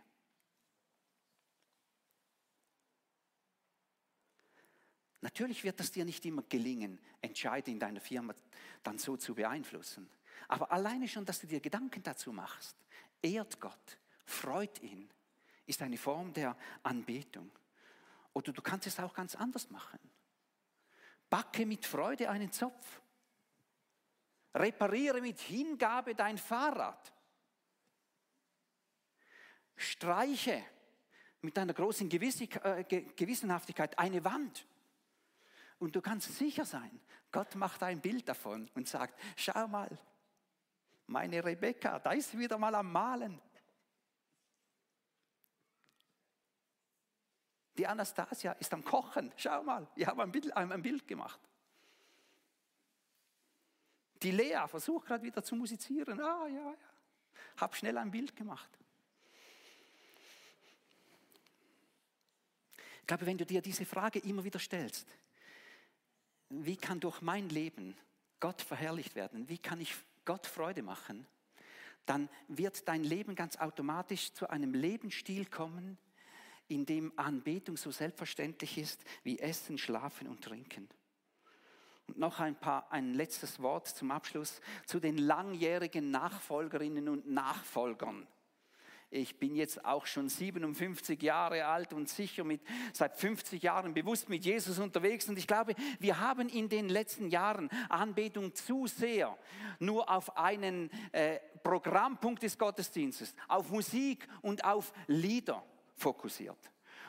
Natürlich 5.21 5.63
wird 5.63 5.79
es 5.79 5.91
dir 5.91 6.05
nicht 6.05 6.23
immer 6.27 6.43
gelingen, 6.43 6.99
Entscheide 7.19 7.71
in 7.71 7.79
deiner 7.79 7.99
Firma 7.99 8.35
dann 8.83 8.99
so 8.99 9.17
zu 9.17 9.33
beeinflussen. 9.33 10.07
Aber 10.47 10.71
alleine 10.71 11.07
schon, 11.07 11.25
dass 11.25 11.39
du 11.39 11.47
dir 11.47 11.59
Gedanken 11.59 12.03
dazu 12.03 12.31
machst, 12.31 12.77
ehrt 13.19 13.59
Gott, 13.59 13.97
freut 14.23 14.79
ihn, 14.83 15.09
ist 15.65 15.81
eine 15.81 15.97
Form 15.97 16.31
der 16.31 16.55
Anbetung. 16.83 17.49
Oder 18.33 18.53
du 18.53 18.61
kannst 18.61 18.85
es 18.85 18.99
auch 18.99 19.15
ganz 19.15 19.33
anders 19.33 19.71
machen. 19.71 19.99
Backe 21.27 21.65
mit 21.65 21.87
Freude 21.87 22.29
einen 22.29 22.51
Zopf. 22.51 23.01
Repariere 24.53 25.21
mit 25.21 25.39
Hingabe 25.39 26.13
dein 26.13 26.37
Fahrrad. 26.37 27.16
Streiche 29.77 30.63
mit 31.41 31.57
einer 31.57 31.73
großen 31.73 32.11
äh, 32.11 32.83
Gewissenhaftigkeit 32.83 33.97
eine 33.97 34.23
Wand. 34.25 34.65
Und 35.79 35.95
du 35.95 36.01
kannst 36.01 36.35
sicher 36.35 36.65
sein, 36.65 36.99
Gott 37.31 37.55
macht 37.55 37.83
ein 37.83 38.01
Bild 38.01 38.27
davon 38.27 38.69
und 38.73 38.87
sagt, 38.87 39.19
schau 39.35 39.67
mal, 39.67 39.89
meine 41.05 41.43
Rebecca, 41.43 41.99
da 41.99 42.11
ist 42.11 42.37
wieder 42.37 42.57
mal 42.57 42.73
am 42.75 42.91
Malen. 42.91 43.39
Die 47.77 47.85
Anastasia 47.85 48.53
ist 48.53 48.73
am 48.73 48.83
Kochen. 48.83 49.31
Schau 49.37 49.61
mal, 49.63 49.87
ich 49.95 50.07
habe 50.07 50.23
ein 50.23 50.31
Bild, 50.31 50.55
ein 50.55 50.81
Bild 50.81 51.07
gemacht. 51.07 51.39
Die 54.23 54.31
Lea 54.31 54.65
versucht 54.67 55.05
gerade 55.05 55.23
wieder 55.23 55.43
zu 55.43 55.55
musizieren. 55.55 56.19
Ah, 56.19 56.47
ja, 56.47 56.71
ja. 56.71 56.75
Hab 57.57 57.75
schnell 57.75 57.97
ein 57.99 58.09
Bild 58.09 58.35
gemacht. 58.35 58.69
Ich 63.07 63.09
glaube, 63.09 63.25
wenn 63.25 63.37
du 63.37 63.45
dir 63.45 63.61
diese 63.61 63.85
Frage 63.85 64.19
immer 64.19 64.43
wieder 64.43 64.59
stellst, 64.59 65.07
wie 66.49 66.75
kann 66.75 66.99
durch 66.99 67.21
mein 67.21 67.47
Leben 67.47 67.95
Gott 68.41 68.61
verherrlicht 68.61 69.15
werden? 69.15 69.47
Wie 69.47 69.59
kann 69.59 69.79
ich 69.79 69.95
Gott 70.25 70.45
Freude 70.45 70.81
machen? 70.81 71.25
Dann 72.05 72.27
wird 72.49 72.85
dein 72.85 73.05
Leben 73.05 73.33
ganz 73.33 73.55
automatisch 73.55 74.33
zu 74.33 74.49
einem 74.49 74.73
Lebensstil 74.73 75.45
kommen, 75.45 75.97
in 76.67 76.85
dem 76.85 77.17
Anbetung 77.17 77.77
so 77.77 77.91
selbstverständlich 77.91 78.77
ist 78.77 79.05
wie 79.23 79.39
Essen, 79.39 79.77
Schlafen 79.77 80.27
und 80.27 80.43
Trinken. 80.43 80.89
Und 82.07 82.17
noch 82.17 82.41
ein, 82.41 82.59
paar, 82.59 82.91
ein 82.91 83.13
letztes 83.13 83.61
Wort 83.61 83.87
zum 83.87 84.11
Abschluss 84.11 84.59
zu 84.85 84.99
den 84.99 85.17
langjährigen 85.17 86.11
Nachfolgerinnen 86.11 87.07
und 87.07 87.25
Nachfolgern. 87.25 88.27
Ich 89.09 89.39
bin 89.39 89.55
jetzt 89.55 89.85
auch 89.85 90.05
schon 90.05 90.27
57 90.27 91.21
Jahre 91.21 91.65
alt 91.65 91.93
und 91.93 92.09
sicher 92.09 92.43
mit, 92.43 92.61
seit 92.91 93.15
50 93.15 93.63
Jahren 93.63 93.93
bewusst 93.93 94.27
mit 94.27 94.43
Jesus 94.43 94.79
unterwegs. 94.79 95.29
Und 95.29 95.37
ich 95.37 95.47
glaube, 95.47 95.75
wir 95.99 96.19
haben 96.19 96.49
in 96.49 96.67
den 96.67 96.89
letzten 96.89 97.29
Jahren 97.29 97.69
Anbetung 97.87 98.53
zu 98.53 98.85
sehr 98.87 99.37
nur 99.79 100.09
auf 100.09 100.35
einen 100.37 100.89
äh, 101.13 101.39
Programmpunkt 101.63 102.43
des 102.43 102.57
Gottesdienstes, 102.57 103.33
auf 103.47 103.69
Musik 103.69 104.27
und 104.41 104.65
auf 104.65 104.91
Lieder 105.07 105.63
fokussiert. 105.95 106.57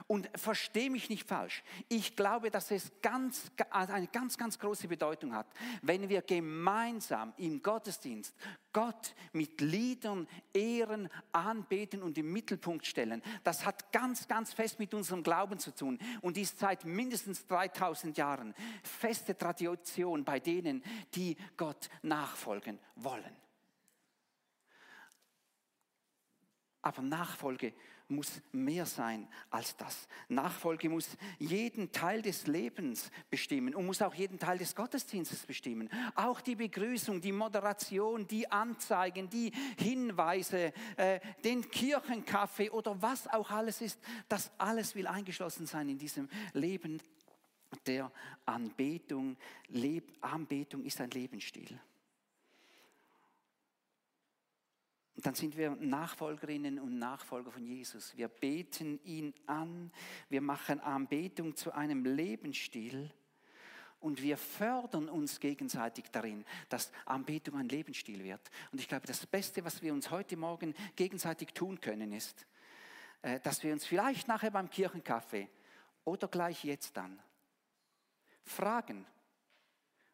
Und 0.06 0.30
verstehe 0.34 0.90
mich 0.90 1.11
nicht 1.11 1.26
falsch. 1.26 1.62
Ich 1.88 2.16
glaube, 2.16 2.50
dass 2.50 2.70
es 2.70 2.90
ganz, 3.02 3.50
eine 3.70 4.06
ganz, 4.08 4.38
ganz 4.38 4.58
große 4.58 4.88
Bedeutung 4.88 5.34
hat, 5.34 5.46
wenn 5.82 6.08
wir 6.08 6.22
gemeinsam 6.22 7.32
im 7.37 7.62
Gottesdienst 7.62 8.34
Gott 8.72 9.14
mit 9.32 9.61
Liedern 9.61 10.28
ehren, 10.54 11.08
anbeten 11.32 12.02
und 12.02 12.16
im 12.18 12.32
Mittelpunkt 12.32 12.87
stellen. 12.87 13.22
Das 13.42 13.64
hat 13.64 13.92
ganz, 13.92 14.28
ganz 14.28 14.52
fest 14.52 14.78
mit 14.78 14.94
unserem 14.94 15.22
Glauben 15.22 15.58
zu 15.58 15.74
tun 15.74 15.98
und 16.20 16.37
ist 16.37 16.58
seit 16.58 16.84
mindestens 16.84 17.46
3000 17.46 18.16
Jahren 18.16 18.54
feste 18.82 19.37
Tradition 19.37 20.24
bei 20.24 20.38
denen, 20.38 20.82
die 21.14 21.37
Gott 21.56 21.88
nachfolgen 22.02 22.78
wollen. 22.94 23.37
Aber 26.82 27.02
Nachfolge 27.02 27.74
muss 28.09 28.40
mehr 28.53 28.87
sein 28.87 29.29
als 29.51 29.77
das. 29.77 30.09
Nachfolge 30.29 30.88
muss 30.88 31.09
jeden 31.38 31.92
Teil 31.92 32.23
des 32.23 32.47
Lebens 32.47 33.11
bestimmen 33.31 33.75
und 33.75 33.87
muss 33.87 34.03
auch 34.03 34.14
jeden 34.14 34.38
Teil 34.38 34.59
des 34.59 34.75
Gottesdienstes 34.75 35.47
bestimmen. 35.47 35.88
Auch 36.14 36.40
die 36.40 36.57
Begrüßung, 36.57 37.21
die 37.21 37.33
Moderation, 37.33 38.27
die 38.27 38.51
Anzeigen, 38.51 39.29
die 39.29 39.53
Hinweise, 39.79 40.73
äh, 40.97 41.21
den 41.44 41.68
Kirchenkaffee 41.68 42.71
oder 42.71 43.01
was 43.01 43.29
auch 43.29 43.51
alles 43.51 43.81
ist, 43.81 44.01
das 44.29 44.51
alles 44.59 44.94
will 44.94 45.07
eingeschlossen 45.07 45.66
sein 45.66 45.88
in 45.88 45.99
diesem 45.99 46.29
Leben 46.55 47.01
der 47.87 48.11
Anbetung. 48.47 49.37
Leb 49.68 50.16
Anbetung 50.21 50.85
ist 50.85 51.01
ein 51.01 51.11
Lebensstil. 51.11 51.79
Und 55.18 55.26
dann 55.26 55.35
sind 55.35 55.57
wir 55.57 55.70
Nachfolgerinnen 55.70 56.78
und 56.78 56.96
Nachfolger 56.96 57.50
von 57.50 57.64
Jesus. 57.64 58.16
Wir 58.16 58.28
beten 58.28 59.00
ihn 59.02 59.35
an, 59.46 59.90
wir 60.28 60.40
machen 60.40 60.78
Anbetung 60.78 61.57
zu 61.57 61.72
einem 61.72 62.04
Lebensstil 62.04 63.11
und 63.98 64.22
wir 64.22 64.37
fördern 64.37 65.09
uns 65.09 65.40
gegenseitig 65.40 66.04
darin, 66.12 66.44
dass 66.68 66.92
Anbetung 67.04 67.57
ein 67.57 67.68
Lebensstil 67.68 68.22
wird. 68.22 68.48
Und 68.70 68.81
ich 68.81 68.87
glaube, 68.87 69.09
das 69.09 69.26
Beste, 69.26 69.64
was 69.64 69.83
wir 69.83 69.92
uns 69.92 70.09
heute 70.12 70.37
Morgen 70.37 70.72
gegenseitig 70.94 71.52
tun 71.52 71.81
können, 71.81 72.12
ist, 72.12 72.46
äh, 73.22 73.40
dass 73.40 73.64
wir 73.64 73.72
uns 73.72 73.87
vielleicht 73.87 74.28
nachher 74.28 74.52
beim 74.52 74.70
Kirchenkaffee 74.70 75.48
oder 76.04 76.28
gleich 76.28 76.62
jetzt 76.62 76.96
dann 76.96 77.20
fragen, 78.44 79.04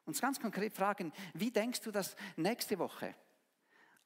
uns 0.07 0.23
ganz 0.23 0.41
konkret 0.41 0.73
fragen, 0.73 1.13
wie 1.35 1.51
denkst 1.51 1.83
du, 1.83 1.91
dass 1.91 2.17
nächste 2.37 2.79
Woche 2.79 3.15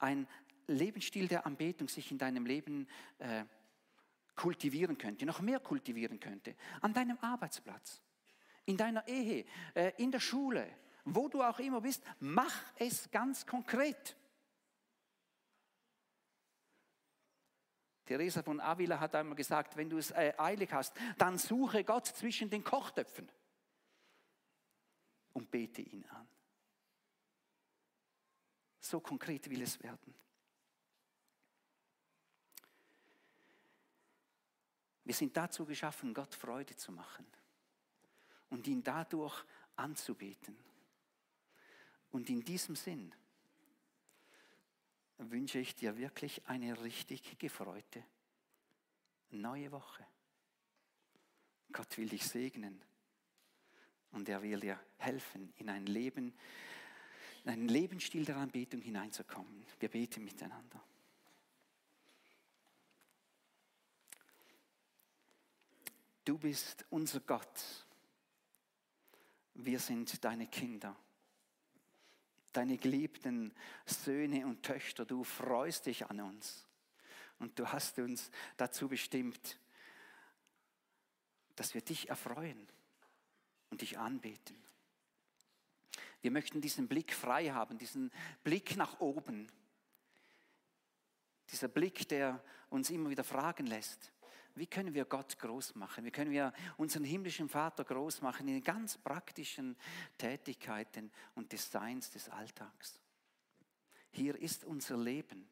ein 0.00 0.26
Lebensstil 0.68 1.28
der 1.28 1.46
Anbetung 1.46 1.88
sich 1.88 2.10
in 2.10 2.18
deinem 2.18 2.46
Leben 2.46 2.86
äh, 3.18 3.44
kultivieren 4.36 4.96
könnte, 4.96 5.26
noch 5.26 5.40
mehr 5.40 5.60
kultivieren 5.60 6.20
könnte. 6.20 6.54
An 6.80 6.94
deinem 6.94 7.18
Arbeitsplatz, 7.20 8.00
in 8.66 8.76
deiner 8.76 9.06
Ehe, 9.08 9.44
äh, 9.74 9.92
in 9.96 10.12
der 10.12 10.20
Schule, 10.20 10.68
wo 11.04 11.28
du 11.28 11.42
auch 11.42 11.58
immer 11.58 11.80
bist, 11.80 12.02
mach 12.20 12.54
es 12.76 13.10
ganz 13.10 13.46
konkret. 13.46 14.16
Teresa 18.04 18.42
von 18.42 18.60
Avila 18.60 19.00
hat 19.00 19.14
einmal 19.14 19.36
gesagt, 19.36 19.76
wenn 19.76 19.90
du 19.90 19.98
es 19.98 20.12
äh, 20.12 20.32
eilig 20.38 20.72
hast, 20.72 20.94
dann 21.18 21.36
suche 21.36 21.84
Gott 21.84 22.06
zwischen 22.06 22.48
den 22.48 22.64
Kochtöpfen 22.64 23.30
und 25.34 25.50
bete 25.50 25.82
ihn 25.82 26.04
an. 26.06 26.28
So 28.80 29.00
konkret 29.00 29.50
will 29.50 29.60
es 29.60 29.82
werden. 29.82 30.14
Wir 35.08 35.14
sind 35.14 35.34
dazu 35.34 35.64
geschaffen, 35.64 36.12
Gott 36.12 36.34
Freude 36.34 36.76
zu 36.76 36.92
machen 36.92 37.24
und 38.50 38.66
ihn 38.66 38.84
dadurch 38.84 39.42
anzubeten. 39.74 40.54
Und 42.10 42.28
in 42.28 42.44
diesem 42.44 42.76
Sinn 42.76 43.14
wünsche 45.16 45.60
ich 45.60 45.74
dir 45.74 45.96
wirklich 45.96 46.46
eine 46.46 46.78
richtig 46.82 47.38
gefreute 47.38 48.04
neue 49.30 49.72
Woche. 49.72 50.04
Gott 51.72 51.96
will 51.96 52.10
dich 52.10 52.26
segnen 52.26 52.78
und 54.10 54.28
er 54.28 54.42
will 54.42 54.60
dir 54.60 54.78
helfen, 54.98 55.54
in 55.56 55.70
ein 55.70 55.86
Leben, 55.86 56.34
in 57.44 57.50
einen 57.50 57.68
Lebensstil 57.70 58.26
der 58.26 58.36
Anbetung 58.36 58.82
hineinzukommen. 58.82 59.64
Wir 59.80 59.88
beten 59.88 60.22
miteinander. 60.22 60.84
Du 66.28 66.36
bist 66.36 66.84
unser 66.90 67.20
Gott. 67.20 67.86
Wir 69.54 69.78
sind 69.78 70.22
deine 70.24 70.46
Kinder, 70.46 70.94
deine 72.52 72.76
geliebten 72.76 73.54
Söhne 73.86 74.46
und 74.46 74.62
Töchter. 74.62 75.06
Du 75.06 75.24
freust 75.24 75.86
dich 75.86 76.04
an 76.04 76.20
uns 76.20 76.66
und 77.38 77.58
du 77.58 77.72
hast 77.72 77.98
uns 77.98 78.30
dazu 78.58 78.88
bestimmt, 78.88 79.58
dass 81.56 81.72
wir 81.72 81.80
dich 81.80 82.10
erfreuen 82.10 82.68
und 83.70 83.80
dich 83.80 83.96
anbeten. 83.98 84.62
Wir 86.20 86.30
möchten 86.30 86.60
diesen 86.60 86.88
Blick 86.88 87.14
frei 87.14 87.52
haben, 87.52 87.78
diesen 87.78 88.12
Blick 88.44 88.76
nach 88.76 89.00
oben. 89.00 89.50
Dieser 91.52 91.68
Blick, 91.68 92.06
der 92.10 92.44
uns 92.68 92.90
immer 92.90 93.08
wieder 93.08 93.24
fragen 93.24 93.66
lässt, 93.66 94.12
wie 94.58 94.66
können 94.66 94.94
wir 94.94 95.04
Gott 95.04 95.38
groß 95.38 95.74
machen? 95.74 96.04
Wie 96.04 96.10
können 96.10 96.30
wir 96.30 96.52
unseren 96.76 97.04
himmlischen 97.04 97.48
Vater 97.48 97.84
groß 97.84 98.22
machen 98.22 98.48
in 98.48 98.62
ganz 98.62 98.98
praktischen 98.98 99.76
Tätigkeiten 100.16 101.10
und 101.34 101.52
Designs 101.52 102.10
des 102.10 102.28
Alltags? 102.28 103.00
Hier 104.10 104.36
ist 104.36 104.64
unser 104.64 104.96
Leben. 104.96 105.48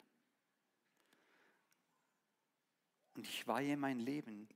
Und 3.15 3.27
ich 3.27 3.47
weihe 3.47 3.77
mein 3.77 4.01
Leben 4.01 4.49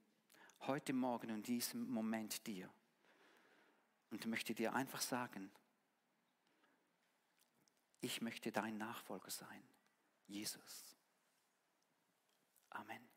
heute 0.60 0.92
Morgen 0.92 1.30
und 1.30 1.46
diesem 1.46 1.88
Moment 1.88 2.46
dir. 2.46 2.68
Und 4.10 4.26
möchte 4.26 4.54
dir 4.54 4.74
einfach 4.74 5.00
sagen, 5.00 5.50
ich 8.00 8.20
möchte 8.20 8.50
dein 8.50 8.76
Nachfolger 8.78 9.30
sein, 9.30 9.62
Jesus. 10.26 10.96
Amen. 12.70 13.09